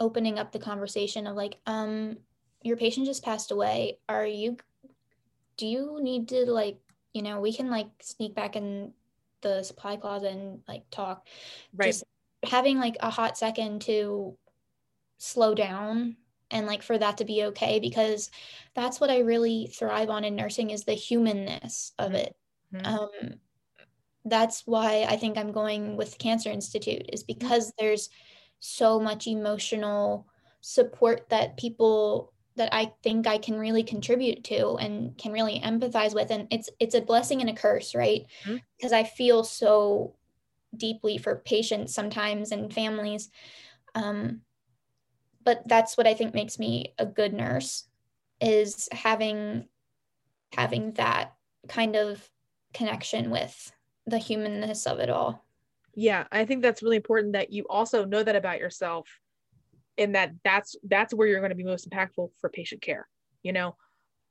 [0.00, 2.16] opening up the conversation of like, um,
[2.62, 3.98] your patient just passed away.
[4.08, 4.56] Are you
[5.58, 6.80] do you need to like,
[7.14, 8.94] you know, we can like sneak back in
[9.42, 11.28] the supply closet and like talk.
[11.72, 12.04] right Just
[12.44, 14.38] having like a hot second to
[15.18, 16.16] slow down
[16.50, 18.30] and like for that to be okay because
[18.74, 22.36] that's what I really thrive on in nursing is the humanness of it.
[22.70, 22.98] Mhm.
[22.98, 23.40] Um,
[24.24, 28.10] that's why I think I'm going with Cancer Institute is because there's
[28.60, 30.28] so much emotional
[30.60, 36.14] support that people that I think I can really contribute to and can really empathize
[36.14, 38.26] with and it's it's a blessing and a curse, right?
[38.44, 38.60] Mhm.
[38.76, 40.14] Because I feel so
[40.76, 43.30] deeply for patients sometimes and families.
[43.94, 44.42] Um,
[45.42, 47.88] but that's what I think makes me a good nurse
[48.40, 49.68] is having
[50.52, 51.34] having that
[51.68, 52.30] kind of
[52.74, 53.72] connection with
[54.06, 55.44] the humanness of it all.
[55.94, 59.20] yeah i think that's really important that you also know that about yourself
[59.98, 63.06] and that that's that's where you're going to be most impactful for patient care
[63.42, 63.76] you know?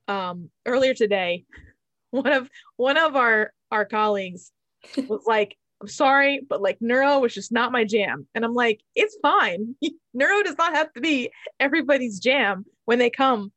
[0.08, 1.46] Um earlier today
[2.12, 4.52] one of one of our our colleagues
[5.08, 8.28] was like i'm sorry but like neuro was just not my jam.
[8.34, 9.76] And i'm like it's fine.
[10.14, 13.52] Neuro does not have to be everybody's jam when they come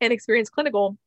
[0.00, 0.98] and experience clinical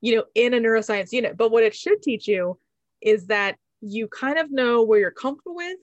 [0.00, 1.36] you know in a neuroscience unit.
[1.36, 2.58] But what it should teach you
[3.00, 5.78] is that you kind of know where you're comfortable with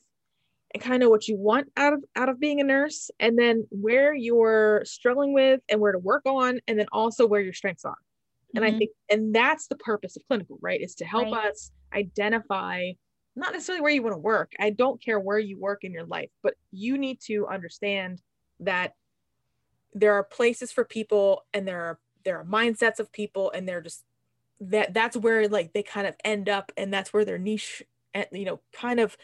[0.76, 3.68] and kind of what you want out of out of being a nurse and then
[3.72, 7.86] where you're struggling with and where to work on and then also where your strengths
[7.86, 7.98] are
[8.56, 8.80] and i Mhm.
[8.80, 11.34] think and that's the purpose of clinical right is to help Right.
[11.34, 12.92] us identify
[13.36, 16.06] not necessarily where you want to work i don't care where you work in your
[16.06, 18.22] life but you need to understand
[18.60, 18.94] that
[19.94, 23.82] there are places for people and there are there are mindsets of people and they're
[23.82, 24.04] just
[24.60, 28.28] that that's where like they kind of end up and that's where their niche and
[28.32, 29.18] you know kind of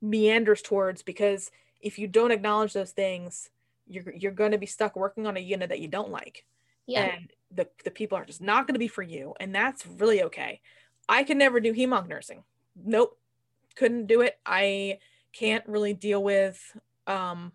[0.00, 3.50] meanders towards because if you don't acknowledge those things
[3.86, 6.44] you're you're going to be stuck working on a unit that you don't like
[6.86, 7.04] yeah.
[7.04, 10.22] and the the people are just not going to be for you and that's really
[10.22, 10.60] okay
[11.08, 12.42] i could never do hemonc nursing
[12.76, 13.18] nope
[13.76, 14.98] couldn't do it i
[15.32, 16.76] can't really deal with
[17.06, 17.52] um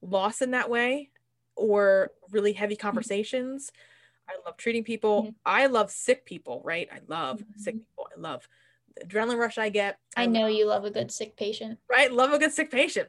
[0.00, 1.10] loss in that way
[1.54, 3.70] or really heavy conversations
[4.28, 5.24] I love treating people.
[5.24, 5.34] Mhm.
[5.44, 6.88] I love sick people, right?
[6.92, 7.78] I love sick Mhm.
[7.78, 8.08] people.
[8.16, 8.48] I love
[8.96, 9.98] the adrenaline rush I get.
[10.16, 11.78] I know you love a good sick patient.
[11.90, 12.12] Right?
[12.12, 13.08] Love a good sick patient.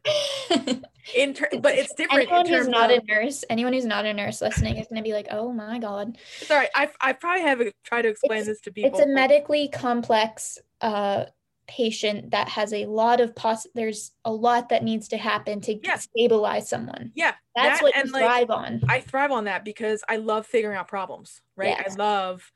[1.15, 2.31] In ter- but it's different.
[2.31, 5.07] anyone who's not of, a nurse, anyone who's not a nurse listening is going to
[5.07, 8.61] be like, "Oh my god." sorry, I I probably have tried to explain It's- this
[8.61, 8.91] to people.
[8.91, 11.25] It's a medically complex uh
[11.65, 15.79] patient that has a lot of poss there's a lot that needs to happen to
[15.81, 15.95] Yeah.
[15.97, 17.11] stabilize someone.
[17.15, 18.81] yeah, That's that what you like, thrive on.
[18.89, 21.69] I thrive on that because I love figuring out problems, right?
[21.77, 21.93] Yes.
[21.97, 22.51] I love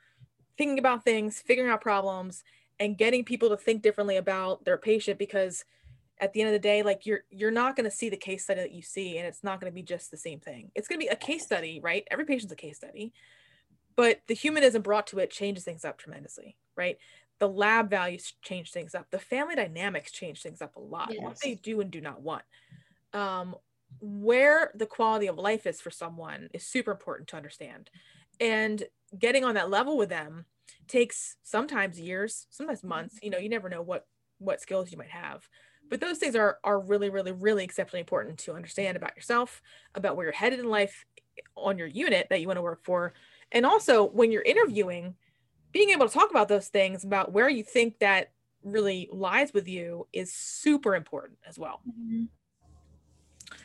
[0.57, 2.43] thinking about things, figuring out problems,
[2.79, 5.65] and getting people to think differently about their patient because
[6.19, 8.43] at the end of the day, like you're you're not going to see the case
[8.43, 10.71] study that you see, and it's not going to be just the same thing.
[10.75, 12.07] It's going to be a case study, right?
[12.09, 13.13] Every patient's a case study,
[13.95, 16.97] but the humanism brought to it changes things up tremendously, right?
[17.39, 19.07] The lab values change things up.
[19.11, 21.11] The family dynamics change things up a lot.
[21.19, 22.43] What they do and do not want.
[23.13, 23.55] Um,
[24.01, 27.91] where the quality of life is for someone is super important to understand.
[28.39, 28.83] And
[29.17, 30.45] getting on that level with them
[30.87, 33.19] takes sometimes years, sometimes months.
[33.21, 34.05] You know, you never know what
[34.39, 35.47] what skills you might have.
[35.89, 39.61] But those things are are really, really, really exceptionally important to understand about yourself,
[39.95, 41.05] about where you're headed in life
[41.55, 43.13] on your unit that you want to work for.
[43.51, 45.15] And also when you're interviewing,
[45.71, 48.31] being able to talk about those things about where you think that
[48.63, 51.81] really lies with you is super important as well.
[51.87, 52.27] Mhm.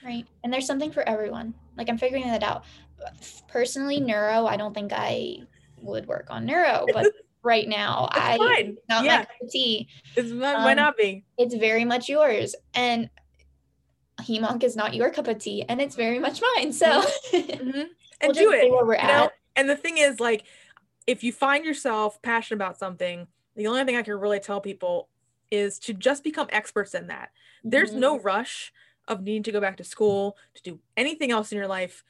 [0.05, 0.27] Right.
[0.45, 1.55] And there's something for everyone.
[1.77, 2.65] Like I'm figuring that out.
[3.49, 5.39] Personally, neuro, I don't think I
[5.83, 7.13] would work on neuro, but
[7.43, 8.77] right now That's I fine.
[8.89, 9.17] not Yeah.
[9.19, 9.89] my cup of tea.
[10.17, 11.25] It's not, why Um, not be?
[11.39, 12.55] It's very much yours.
[12.75, 13.11] And
[14.21, 16.73] HEMONC is not your cup of tea, and it's very much mine.
[16.73, 16.87] So
[17.33, 17.73] Mhm.
[17.75, 17.87] we'll
[18.21, 18.71] And do it.
[18.71, 19.25] where we're you know?
[19.25, 19.33] at.
[19.57, 20.45] And the thing is, like,
[21.07, 23.27] if you find yourself passionate about something,
[23.57, 25.09] the only thing I can really tell people
[25.51, 27.31] is to just become experts in that.
[27.65, 27.97] There's Mhm.
[27.99, 28.73] no rush
[29.09, 32.05] of needing to go back to school to do anything else in your life.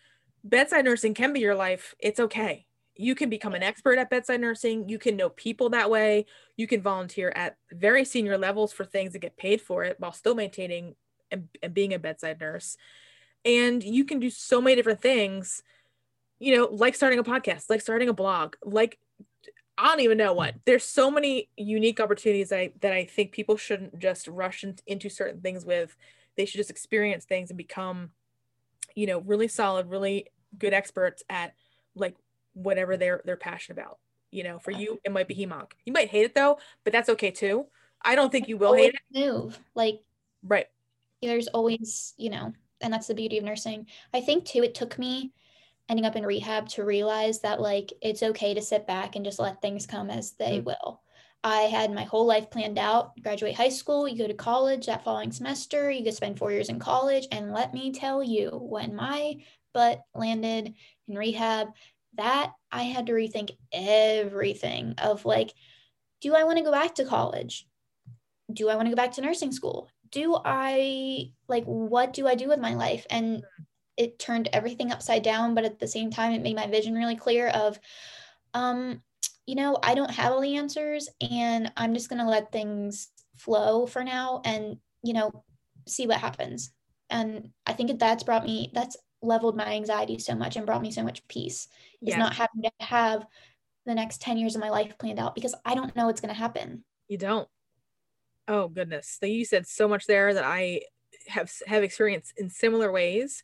[0.44, 1.94] Bedside nursing can be your life.
[1.98, 2.66] It's okay.
[2.97, 4.88] You can become an expert at bedside nursing.
[4.88, 6.26] You can know people that way.
[6.57, 10.12] You can volunteer at very senior levels for things and get paid for it while
[10.12, 10.95] still maintaining
[11.30, 12.76] and, and being a bedside nurse.
[13.45, 15.62] And you can do so many different things,
[16.38, 18.99] you know, like starting a podcast, like starting a blog, like
[19.78, 20.55] I don't even know what.
[20.55, 20.61] Mm.
[20.64, 24.76] There's so many unique opportunities that I, that I think people shouldn't just rush in,
[24.86, 25.97] into certain things with.
[26.36, 28.11] They should just experience things and become,
[28.95, 30.28] you know, really solid, really
[30.59, 31.55] good experts at
[31.95, 32.16] like
[32.55, 33.98] whatever they're they're passionate about.
[34.30, 35.72] You know, for you, it might be HEMONC.
[35.84, 37.66] You might hate it though, but that's okay too.
[38.00, 39.00] I don't think you will hate it.
[39.12, 39.59] move.
[39.74, 40.00] Like
[40.42, 40.66] Right.
[41.20, 43.86] there's always, you know, and that's the beauty of nursing.
[44.12, 45.32] I think too, it took me
[45.88, 49.38] ending up in rehab to realize that like it's okay to sit back and just
[49.38, 50.64] let things come as they Mm.
[50.64, 51.03] will.
[51.44, 53.20] I had my whole life planned out.
[53.20, 56.68] Graduate high school, you go to college that following semester, you could spend four years
[56.68, 57.26] in college.
[57.32, 59.34] And let me tell you, when my
[59.74, 60.74] butt landed
[61.09, 61.68] in rehab,
[62.14, 65.52] that I had to rethink everything of like,
[66.20, 67.66] do I want to go back to college?
[68.52, 69.88] Do I want to go back to nursing school?
[70.10, 73.06] Do I like what do I do with my life?
[73.10, 73.42] And
[73.96, 77.16] it turned everything upside down, but at the same time, it made my vision really
[77.16, 77.78] clear of,
[78.54, 79.02] um,
[79.46, 83.86] you know, I don't have all the answers and I'm just gonna let things flow
[83.86, 85.44] for now and, you know,
[85.88, 86.72] see what happens.
[87.10, 90.90] And I think that's brought me, that's leveled my anxiety so much and brought me
[90.90, 91.68] so much peace
[92.02, 93.24] is not having to have
[93.86, 96.34] the next 10 years of my life planned out because I don't know what's going
[96.34, 96.84] to happen.
[97.08, 97.48] You don't.
[98.48, 99.18] Oh goodness.
[99.20, 100.82] So you said so much there that I
[101.28, 103.42] have have experienced in similar ways.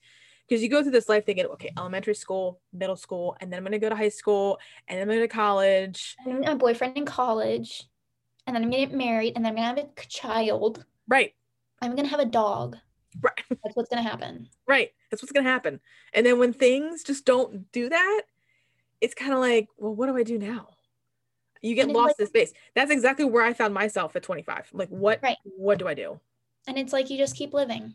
[0.48, 3.64] Because you go through this life thinking, okay, elementary school, middle school, and then I'm
[3.64, 4.58] gonna go to high school,
[4.88, 6.16] and then I'm gonna go to college.
[6.24, 7.84] I'm gonna a boyfriend in college,
[8.46, 10.86] and then I'm gonna get married, and then I'm gonna have a child.
[11.06, 11.34] Right.
[11.82, 12.78] I'm gonna have a dog.
[13.20, 13.44] Right.
[13.50, 14.48] That's what's gonna happen.
[14.66, 14.92] Right.
[15.10, 15.80] That's what's gonna happen.
[16.12, 18.22] And then when things just don't do that,
[19.00, 20.68] it's kind of like, well, what do I do now?
[21.60, 22.52] You get lost like- in space.
[22.74, 24.68] That's exactly where I found myself at 25.
[24.72, 25.38] Like, what Right.
[25.44, 26.20] what do I do?
[26.66, 27.94] And it's like you just keep living.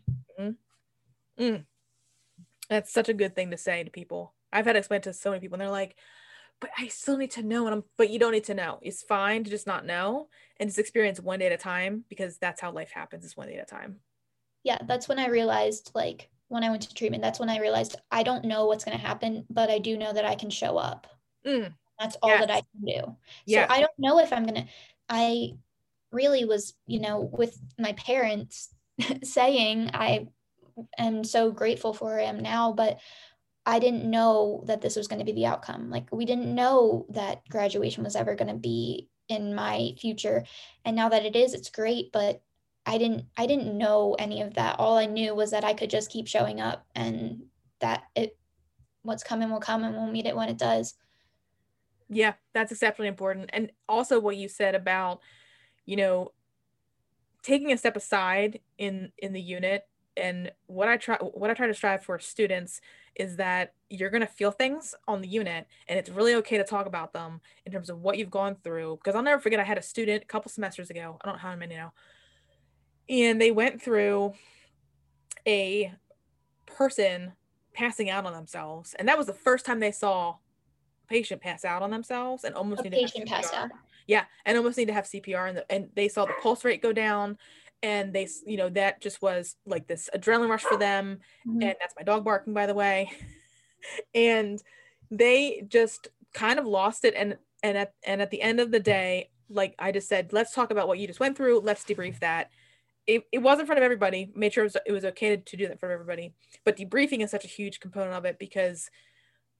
[1.38, 1.56] Hmm.
[2.68, 4.34] That's such a good thing to say to people.
[4.52, 5.96] I've had to explain to so many people, and they're like,
[6.60, 8.78] "But I still need to know." And I'm, "But you don't need to know.
[8.82, 12.38] It's fine to just not know and just experience one day at a time because
[12.38, 13.24] that's how life happens.
[13.24, 14.00] Is one day at a time."
[14.62, 17.96] Yeah, that's when I realized, like, when I went to treatment, that's when I realized
[18.10, 21.06] I don't know what's gonna happen, but I do know that I can show up.
[21.46, 23.16] Mm, That's all that I can do.
[23.46, 23.66] yeah.
[23.66, 24.66] So I don't know if I'm gonna.
[25.08, 25.52] I
[26.12, 28.68] really was, you know, with my parents
[29.22, 30.28] saying I
[30.98, 32.98] am so grateful for him now, but
[33.66, 35.90] I didn't know that this was going to be the outcome.
[35.90, 40.44] Like we didn't know that graduation was ever going to be in my future,
[40.84, 42.12] and now that it is, it's great.
[42.12, 42.42] But
[42.86, 43.24] I didn't.
[43.36, 44.78] I didn't know any of that.
[44.78, 47.44] All I knew was that I could just keep showing up, and
[47.80, 48.36] that it,
[49.02, 50.94] what's coming will come, and we'll meet it when it does.
[52.10, 53.50] Yeah, that's exceptionally important.
[53.52, 55.20] And also what you said about,
[55.86, 56.32] you know,
[57.42, 59.84] taking a step aside in in the unit
[60.16, 62.80] and what I try what I try to strive for students
[63.14, 66.64] is that you're going to feel things on the unit and it's really okay to
[66.64, 69.64] talk about them in terms of what you've gone through because I'll never forget I
[69.64, 71.92] had a student a couple semesters ago I don't know how many now
[73.08, 74.32] and they went through
[75.46, 75.92] a
[76.66, 77.32] person
[77.74, 80.36] passing out on themselves and that was the first time they saw a
[81.08, 83.54] patient pass out on themselves and almost A need to have patient CPR.
[83.64, 83.70] out.
[84.06, 86.80] yeah and almost need to have CPR and, the, and they saw the pulse rate
[86.82, 87.36] go down
[87.82, 91.62] and they you know that just was like this adrenaline rush for them Mhm.
[91.64, 93.10] and that's my dog barking by the way
[94.14, 94.62] and
[95.10, 98.80] they just kind of lost it and and at and at the end of the
[98.80, 102.18] day like i just said let's talk about what you just went through let's debrief
[102.20, 102.50] that
[103.06, 104.30] it, it was in front of everybody.
[104.34, 106.32] Made sure it was, it was okay to, to do that in front of everybody.
[106.64, 108.90] But debriefing is such a huge component of it because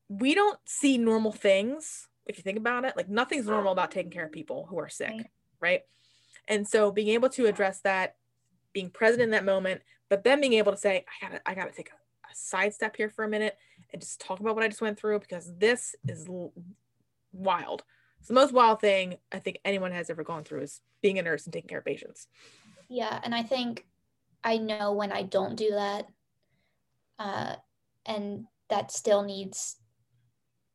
[0.08, 2.96] we don't see normal things if you think about it.
[2.96, 5.26] Like nothing's normal about taking care of people who are sick Right.
[5.60, 5.80] right?
[6.48, 8.16] And so being able to address that
[8.72, 9.80] being present in that moment
[10.10, 13.08] but then being able to say i gotta i gotta take a, a sidestep here
[13.08, 13.56] for a minute
[13.92, 16.52] and just talk about what i just went through because this is l-
[17.32, 17.84] wild.
[18.18, 21.22] It's the most wild thing i think anyone has ever gone through is being a
[21.22, 22.26] nurse and taking care of patients
[22.88, 23.86] Yeah, and I think
[24.42, 26.06] I know when I don't do that,
[27.18, 27.56] uh,
[28.06, 29.76] and that still needs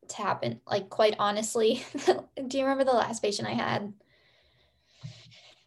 [0.08, 0.60] to happen.
[0.66, 1.84] Like quite honestly,
[2.46, 3.92] do you remember the last patient I had?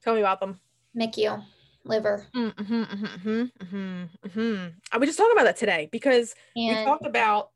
[0.03, 0.59] tell me about them
[0.95, 1.43] MICU,
[1.85, 4.67] liver, mm-hmm, mm-hmm, mm-hmm, mm-hmm.
[4.91, 7.49] i was just talking about that today because we and talked about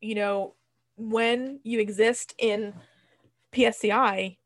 [0.00, 0.54] you know
[0.96, 2.74] when you exist in
[3.52, 4.37] psci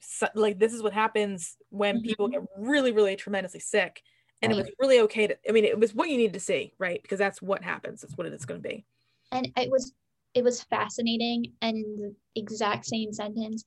[0.00, 2.40] so, like this is what happens when people mm-hmm.
[2.40, 4.02] get really really tremendously sick
[4.42, 6.72] and it was really okay to i mean it was what you need to see
[6.78, 8.84] right because that's what happens that's what it is going to be
[9.32, 9.92] and it was
[10.34, 11.52] it was fascinating.
[11.62, 13.64] And in the exact same sentence,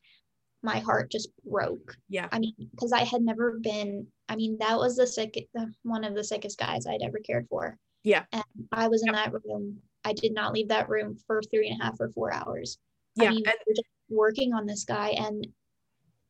[0.63, 1.95] my heart just broke.
[2.07, 4.07] yeah I mean, because I had never been.
[4.29, 5.49] I mean, that was the sick,
[5.83, 7.77] one of the sickest guys I'd ever cared for.
[8.03, 8.23] Yeah.
[8.31, 9.77] And I was in that room.
[10.05, 12.77] I did not leave that room for three and a half or four hours.
[13.15, 15.45] yeah I mean, and we were just working on this guy, and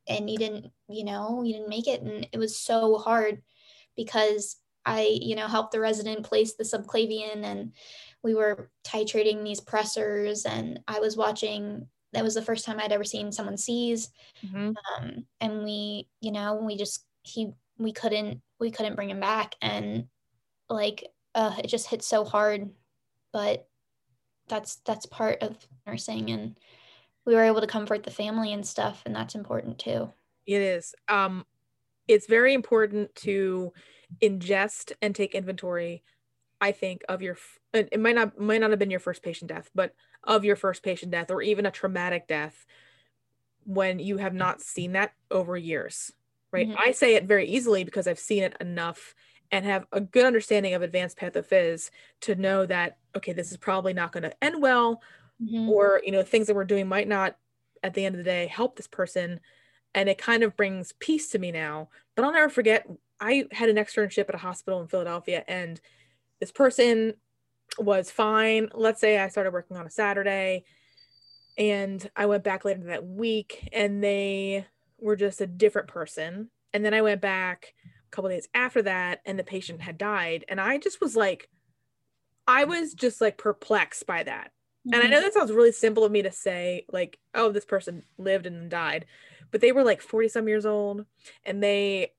[0.08, 3.42] and he didn't, you know, he didn't make it, and it was so hard
[3.96, 7.72] because I, you know, helped the resident place the subclavian, and
[8.22, 11.86] we were titrating these pressors, and I was watching.
[12.12, 14.10] That was the first time I'd ever seen someone seize
[14.44, 14.74] mhm.
[14.98, 19.54] um, and we you know we just he we couldn't we couldn't bring him back
[19.62, 20.08] and
[20.68, 22.70] like uh, it just hit so hard
[23.32, 23.66] but
[24.48, 26.58] that's that's part of nursing and
[27.24, 30.12] we were able to comfort the family and stuff and that's important too
[30.46, 30.94] It is.
[31.08, 31.46] Um,
[32.08, 33.72] it's very important to
[34.22, 36.04] ingest and take inventory.
[36.60, 37.36] I think of your.
[37.74, 39.94] It might not might not have been your first patient death, but
[40.24, 42.66] of your first patient death, or even a traumatic death,
[43.64, 46.12] when you have not seen that over years,
[46.52, 46.68] right?
[46.68, 46.76] Mhm.
[46.76, 49.14] I say it very easily because I've seen it enough
[49.50, 51.90] and have a good understanding of advanced pathophys
[52.22, 55.02] to know that okay, this is probably not going to end well,
[55.42, 55.68] Mhm.
[55.68, 57.36] or you know things that we're doing might not
[57.82, 59.40] at the end of the day help this person
[59.94, 61.88] and it kind of brings peace to me now.
[62.14, 62.86] But i'll never forget
[63.20, 65.80] i had an externship at a hospital in philadelphia and
[66.40, 67.14] this person
[67.78, 68.68] was fine.
[68.74, 70.64] Let's say i started working on a saturday
[71.58, 74.66] and i went back later that week and they
[74.98, 76.50] were just a different person.
[76.72, 80.44] And then i went back a couple days after that and the patient had died.
[80.48, 81.48] And i just was like
[82.46, 84.52] i was just like perplexed by that
[84.90, 85.10] and I Mhm.
[85.10, 88.70] know that sounds really simple of me to say, like, oh, this person lived and
[88.70, 89.06] died,
[89.50, 91.06] but they were like 40 some years old.
[91.44, 92.12] And they,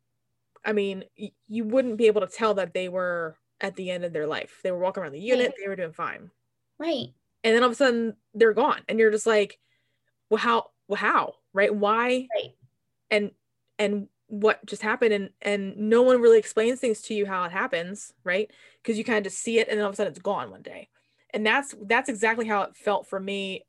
[0.65, 4.05] I mean, y- you wouldn't be able to tell that they were at the end
[4.05, 4.61] of their life.
[4.63, 6.31] They were walking around the unit, they were doing fine.
[6.77, 8.81] right And then all of a sudden they're gone.
[8.87, 9.59] And you're just like,
[10.29, 11.73] well, how, well, how, right?
[11.73, 12.29] Why?
[12.33, 12.55] right
[13.11, 13.31] And,
[13.79, 17.51] and, what just happened and and no one really explains things to you how it
[17.51, 18.49] happens right
[18.81, 20.49] because you kind of just see it and then all of a sudden it's gone
[20.49, 20.89] one day
[21.33, 23.65] and that's that's exactly how it felt for me.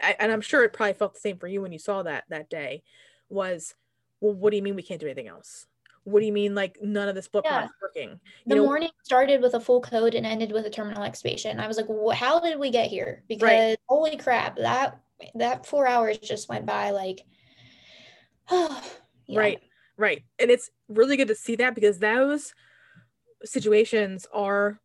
[0.00, 2.50] And i'm sure it probably felt the same for you when you saw that that
[2.50, 2.82] day
[3.28, 3.74] was
[4.20, 5.66] well what do you mean we can't do anything else?
[6.04, 7.64] What do you mean like none of this blood Yeah.
[7.66, 8.18] is working?
[8.46, 11.66] The know morning started with a full code and ended with a terminal extubation i
[11.68, 13.22] was like "Wha- how did we get here?
[13.28, 15.00] Because holy crap that
[15.34, 17.24] that four hours just went by like
[18.50, 18.80] yeah.
[19.28, 19.60] right
[19.96, 20.22] right.
[20.38, 22.54] And it's really good to see that because those
[23.44, 24.80] situations are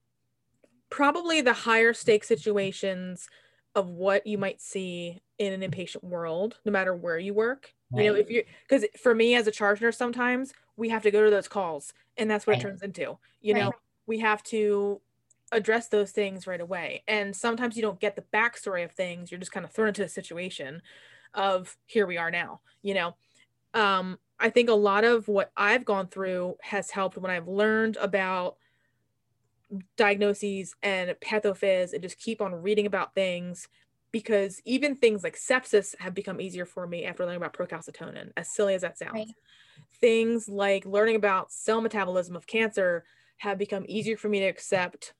[0.93, 3.27] probably the higher stake situations
[3.73, 7.73] of what you might see in an inpatient world no matter where you work.
[7.95, 11.11] You know if you because for me as a charge nurse sometimes we have to
[11.11, 12.59] go to those calls and that's what Right.
[12.59, 13.17] it turns into.
[13.41, 13.75] You know
[14.05, 15.01] we have to
[15.51, 17.03] address those things right away.
[17.07, 20.03] And sometimes you don't get the backstory of things you're just kind of thrown into
[20.03, 20.81] a situation
[21.33, 23.15] of here we are now you know?
[23.73, 27.97] Um i think a lot of what i've gone through has helped when i've learned
[27.97, 28.57] about
[29.97, 33.67] diagnoses and pathophys and just keep on reading about things
[34.11, 38.53] because even things like sepsis have become easier for me after learning about procalcitonin as
[38.53, 39.27] silly as that sounds right.
[39.99, 43.03] things like learning about cell metabolism of cancer
[43.37, 45.13] have become easier for me to accept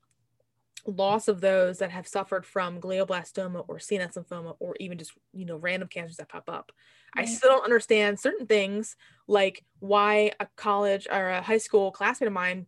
[0.86, 5.44] loss of those that have suffered from glioblastoma or CNS lymphoma or even just you
[5.44, 6.72] know random cancers that pop up.
[7.16, 7.26] Right.
[7.26, 8.96] I still don't understand certain things
[9.26, 12.66] like why a college or a high school classmate of mine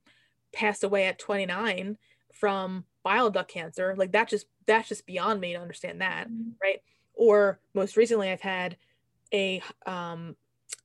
[0.56, 1.98] passed away at 29
[2.32, 3.94] from bile duct cancer.
[3.96, 6.50] Like that just that's just beyond me to understand that, mm-hmm.
[6.60, 6.80] right?
[7.14, 8.76] Or most recently I've had
[9.32, 10.36] a um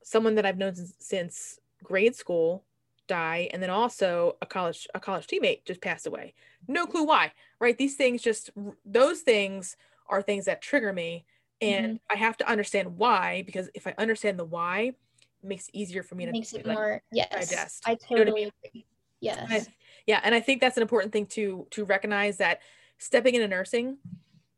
[0.03, 2.63] someone that I've known since, since grade school
[3.07, 6.33] die and then also a college a college teammate just passed away
[6.67, 8.51] no clue why right these things just
[8.85, 9.75] those things
[10.07, 11.25] are things that trigger me
[11.59, 11.95] and mm-hmm.
[12.09, 14.95] i have to understand why because if i understand the why it
[15.43, 18.25] makes it easier for me to makes it like, more yes digest i totally you
[18.25, 18.51] know I mean?
[18.63, 18.85] agree
[19.21, 19.67] yes
[20.07, 22.59] yeah and i think that's an important thing to to recognize that
[22.97, 23.97] stepping into nursing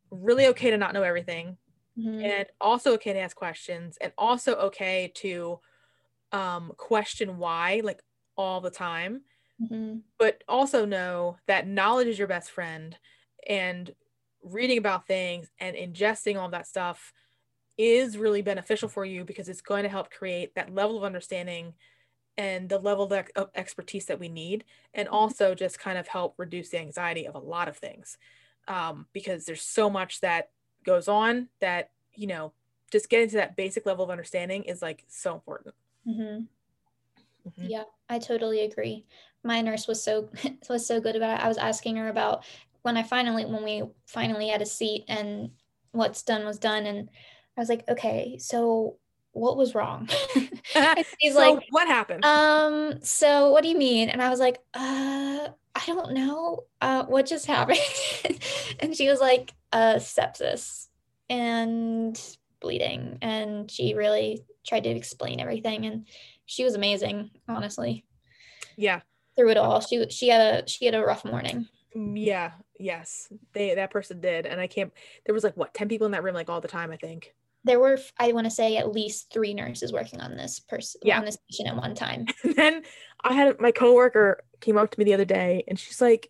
[0.09, 1.57] really okay to not know everything
[1.97, 2.23] mm-hmm.
[2.23, 5.59] and also okay to ask questions and also okay to
[6.31, 8.01] um question why like
[8.35, 9.21] all the time.
[9.61, 9.99] Mm-hmm.
[10.17, 12.97] But also know that knowledge is your best friend
[13.47, 13.93] and
[14.43, 17.13] reading about things and ingesting all that stuff
[17.77, 21.73] is really beneficial for you because it's going to help create that level of understanding
[22.37, 24.63] and the level of expertise that we need
[24.93, 25.15] and mm-hmm.
[25.15, 28.17] also just kind of help reduce the anxiety of a lot of things
[28.67, 30.49] um, because there's so much that
[30.83, 32.51] goes on that you know
[32.91, 35.75] just getting to that basic level of understanding is like so important
[36.07, 36.43] mm-hmm.
[37.47, 37.65] Mm-hmm.
[37.69, 39.05] Yeah, I totally agree.
[39.43, 40.29] My nurse was so
[40.69, 41.45] was so good about it.
[41.45, 42.45] I was asking her about
[42.81, 45.51] when I finally when we finally had a seat and
[45.91, 47.09] what's done was done and
[47.57, 48.97] I was like, "Okay, so
[49.33, 50.09] what was wrong?"
[51.19, 54.09] He's so like, "What happened?" Um, so what do you mean?
[54.09, 56.63] And I was like, "Uh, I don't know.
[56.81, 57.79] Uh, what just happened?"
[58.79, 60.87] and she was like, "Uh, sepsis
[61.29, 62.19] and
[62.61, 66.07] bleeding." And she really tried to explain everything and
[66.45, 68.05] she was amazing, honestly.
[68.77, 69.01] Yeah.
[69.35, 69.81] Through it all.
[69.81, 71.67] She she had a she had a rough morning.
[71.95, 73.31] Mm, yeah, yes.
[73.53, 74.45] They that person did.
[74.45, 74.91] And I can't
[75.25, 77.33] there was like what, 10 people in that room like all the time, I think.
[77.63, 81.19] There were I want to say at least three nurses working on this person yeah.
[81.19, 82.25] on this patient at one time.
[82.43, 82.83] And then
[83.23, 86.29] I had my coworker came up to me the other day and she's like,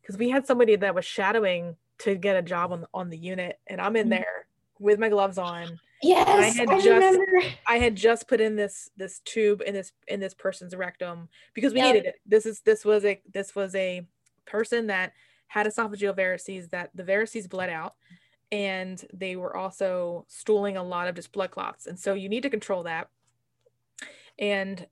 [0.00, 3.58] because we had somebody that was shadowing to get a job on on the unit
[3.66, 4.10] and I'm in mm-hmm.
[4.10, 4.46] there
[4.78, 7.42] with my gloves on Yes, I had I just remember.
[7.66, 11.72] I had just put in this this tube in this in this person's rectum because
[11.72, 11.94] we yep.
[11.94, 12.16] needed it.
[12.26, 14.06] This is this was a this was a
[14.46, 15.12] person that
[15.46, 17.94] had esophageal varices that the varices bled out
[18.52, 21.86] and they were also stooling a lot of just blood clots.
[21.86, 23.08] And so you need to control that.
[24.38, 24.86] And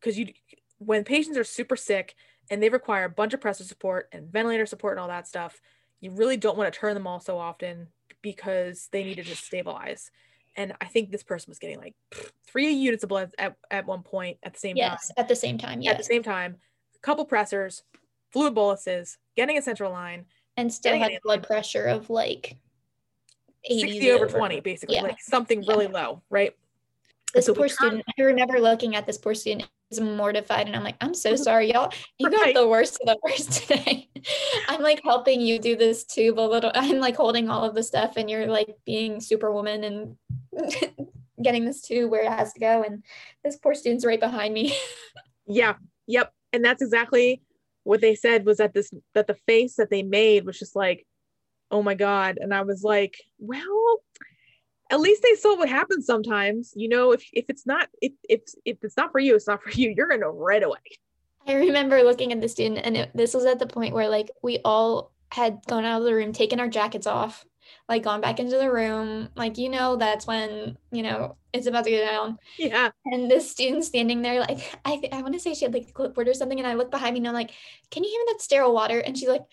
[0.00, 0.32] because you
[0.78, 2.14] when patients are super sick
[2.50, 5.60] and they require a bunch of pressor support and ventilator support and all that stuff,
[6.00, 7.88] you really don't want to turn them all so often
[8.22, 10.10] because they need to just stabilize
[10.56, 11.94] and I think this person was getting like
[12.46, 14.94] three units of blood at, at one point at the same yes, time.
[14.94, 15.82] Yes, at the same time.
[15.82, 15.92] Yes.
[15.92, 16.56] At the same time,
[16.94, 17.82] a couple pressors,
[18.32, 20.24] fluid boluses, getting a central line,
[20.56, 22.56] and still had blood pressure of like
[23.68, 25.02] 60 over 20, basically, yeah.
[25.02, 25.72] like something yeah.
[25.72, 26.54] really low, right?
[27.34, 30.82] This so poor student, I remember looking at this poor student is mortified and I'm
[30.82, 31.42] like, I'm so mm-hmm.
[31.42, 31.92] sorry, y'all.
[32.18, 32.54] You right.
[32.54, 34.08] got the worst of the worst today.
[34.68, 37.82] I'm like helping you do this too, but little I'm like holding all of the
[37.82, 40.16] stuff and you're like being superwoman and
[41.42, 42.82] getting this to where it has to go.
[42.82, 43.04] And
[43.44, 44.76] this poor student's right behind me.
[45.46, 45.74] yeah.
[46.06, 46.32] Yep.
[46.52, 47.42] And that's exactly
[47.84, 51.06] what they said was that this that the face that they made was just like,
[51.70, 52.38] oh my God.
[52.40, 54.00] And I was like, well,
[54.90, 56.72] at least they saw what happens sometimes.
[56.76, 59.62] You know, if if it's not if if if it's not for you, it's not
[59.62, 59.92] for you.
[59.96, 60.78] You're gonna right away.
[61.46, 64.30] I remember looking at the student, and it, this was at the point where like
[64.42, 67.44] we all had gone out of the room, taken our jackets off,
[67.88, 69.28] like gone back into the room.
[69.36, 72.38] Like, you know, that's when, you know, it's about to go down.
[72.58, 72.90] Yeah.
[73.06, 75.88] And this student standing there, like, I, th- I want to say she had like
[75.88, 76.58] a clipboard or something.
[76.58, 77.52] And I look behind me and I'm like,
[77.90, 78.98] can you hand me that sterile water?
[79.00, 79.44] And she's like,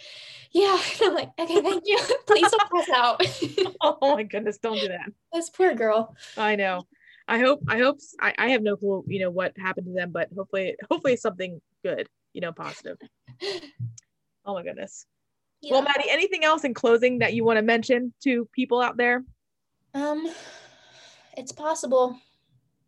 [0.51, 0.79] yeah.
[1.01, 1.99] And I'm like, okay, thank you.
[2.27, 3.75] Please don't pass out.
[3.81, 4.57] oh my goodness.
[4.57, 5.11] Don't do that.
[5.31, 6.15] This poor girl.
[6.37, 6.83] I know.
[7.27, 10.11] I hope, I hope, I, I have no clue, you know, what happened to them,
[10.11, 12.97] but hopefully, hopefully something good, you know, positive.
[14.45, 15.05] Oh my goodness.
[15.63, 15.71] Yeah.
[15.71, 19.23] Well, Maddie, anything else in closing that you want to mention to people out there?
[19.93, 20.27] Um,
[21.37, 22.19] it's possible.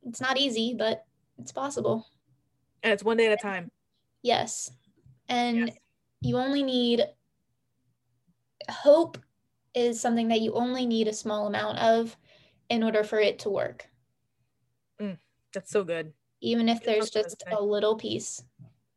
[0.03, 1.06] It's not easy, but
[1.38, 2.06] it's possible.
[2.84, 3.72] And it's one day at a time.
[4.22, 4.69] Yes.
[5.30, 5.77] And yes.
[6.22, 7.03] you only need
[8.69, 9.18] hope
[9.73, 12.15] is something that you only need a small amount of
[12.69, 13.88] in order for it to work.
[15.56, 16.11] That's so good.
[16.41, 18.43] Even if there's just a little piece.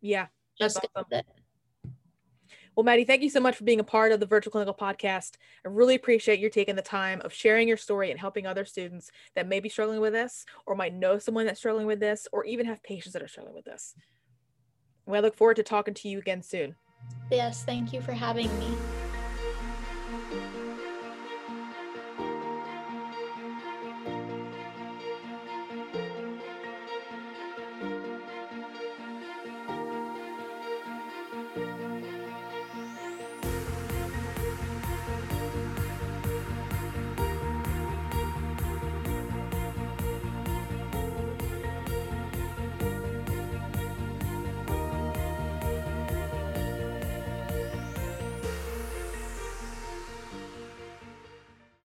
[0.01, 0.27] Yeah.
[0.59, 1.23] That's Just awesome.
[2.79, 5.33] Well, Maddie, thank you so much for being a part of the Virtual Clinical Podcast.
[5.67, 9.11] I really appreciate you taking the time of sharing your story and helping other students
[9.35, 12.45] that may be struggling with this, or might know someone that's struggling with this, or
[12.45, 13.97] even have patients that are struggling with this.
[15.07, 16.77] Well, I look forward to talking to you again soon.
[17.33, 18.69] Yes, thank you for having me.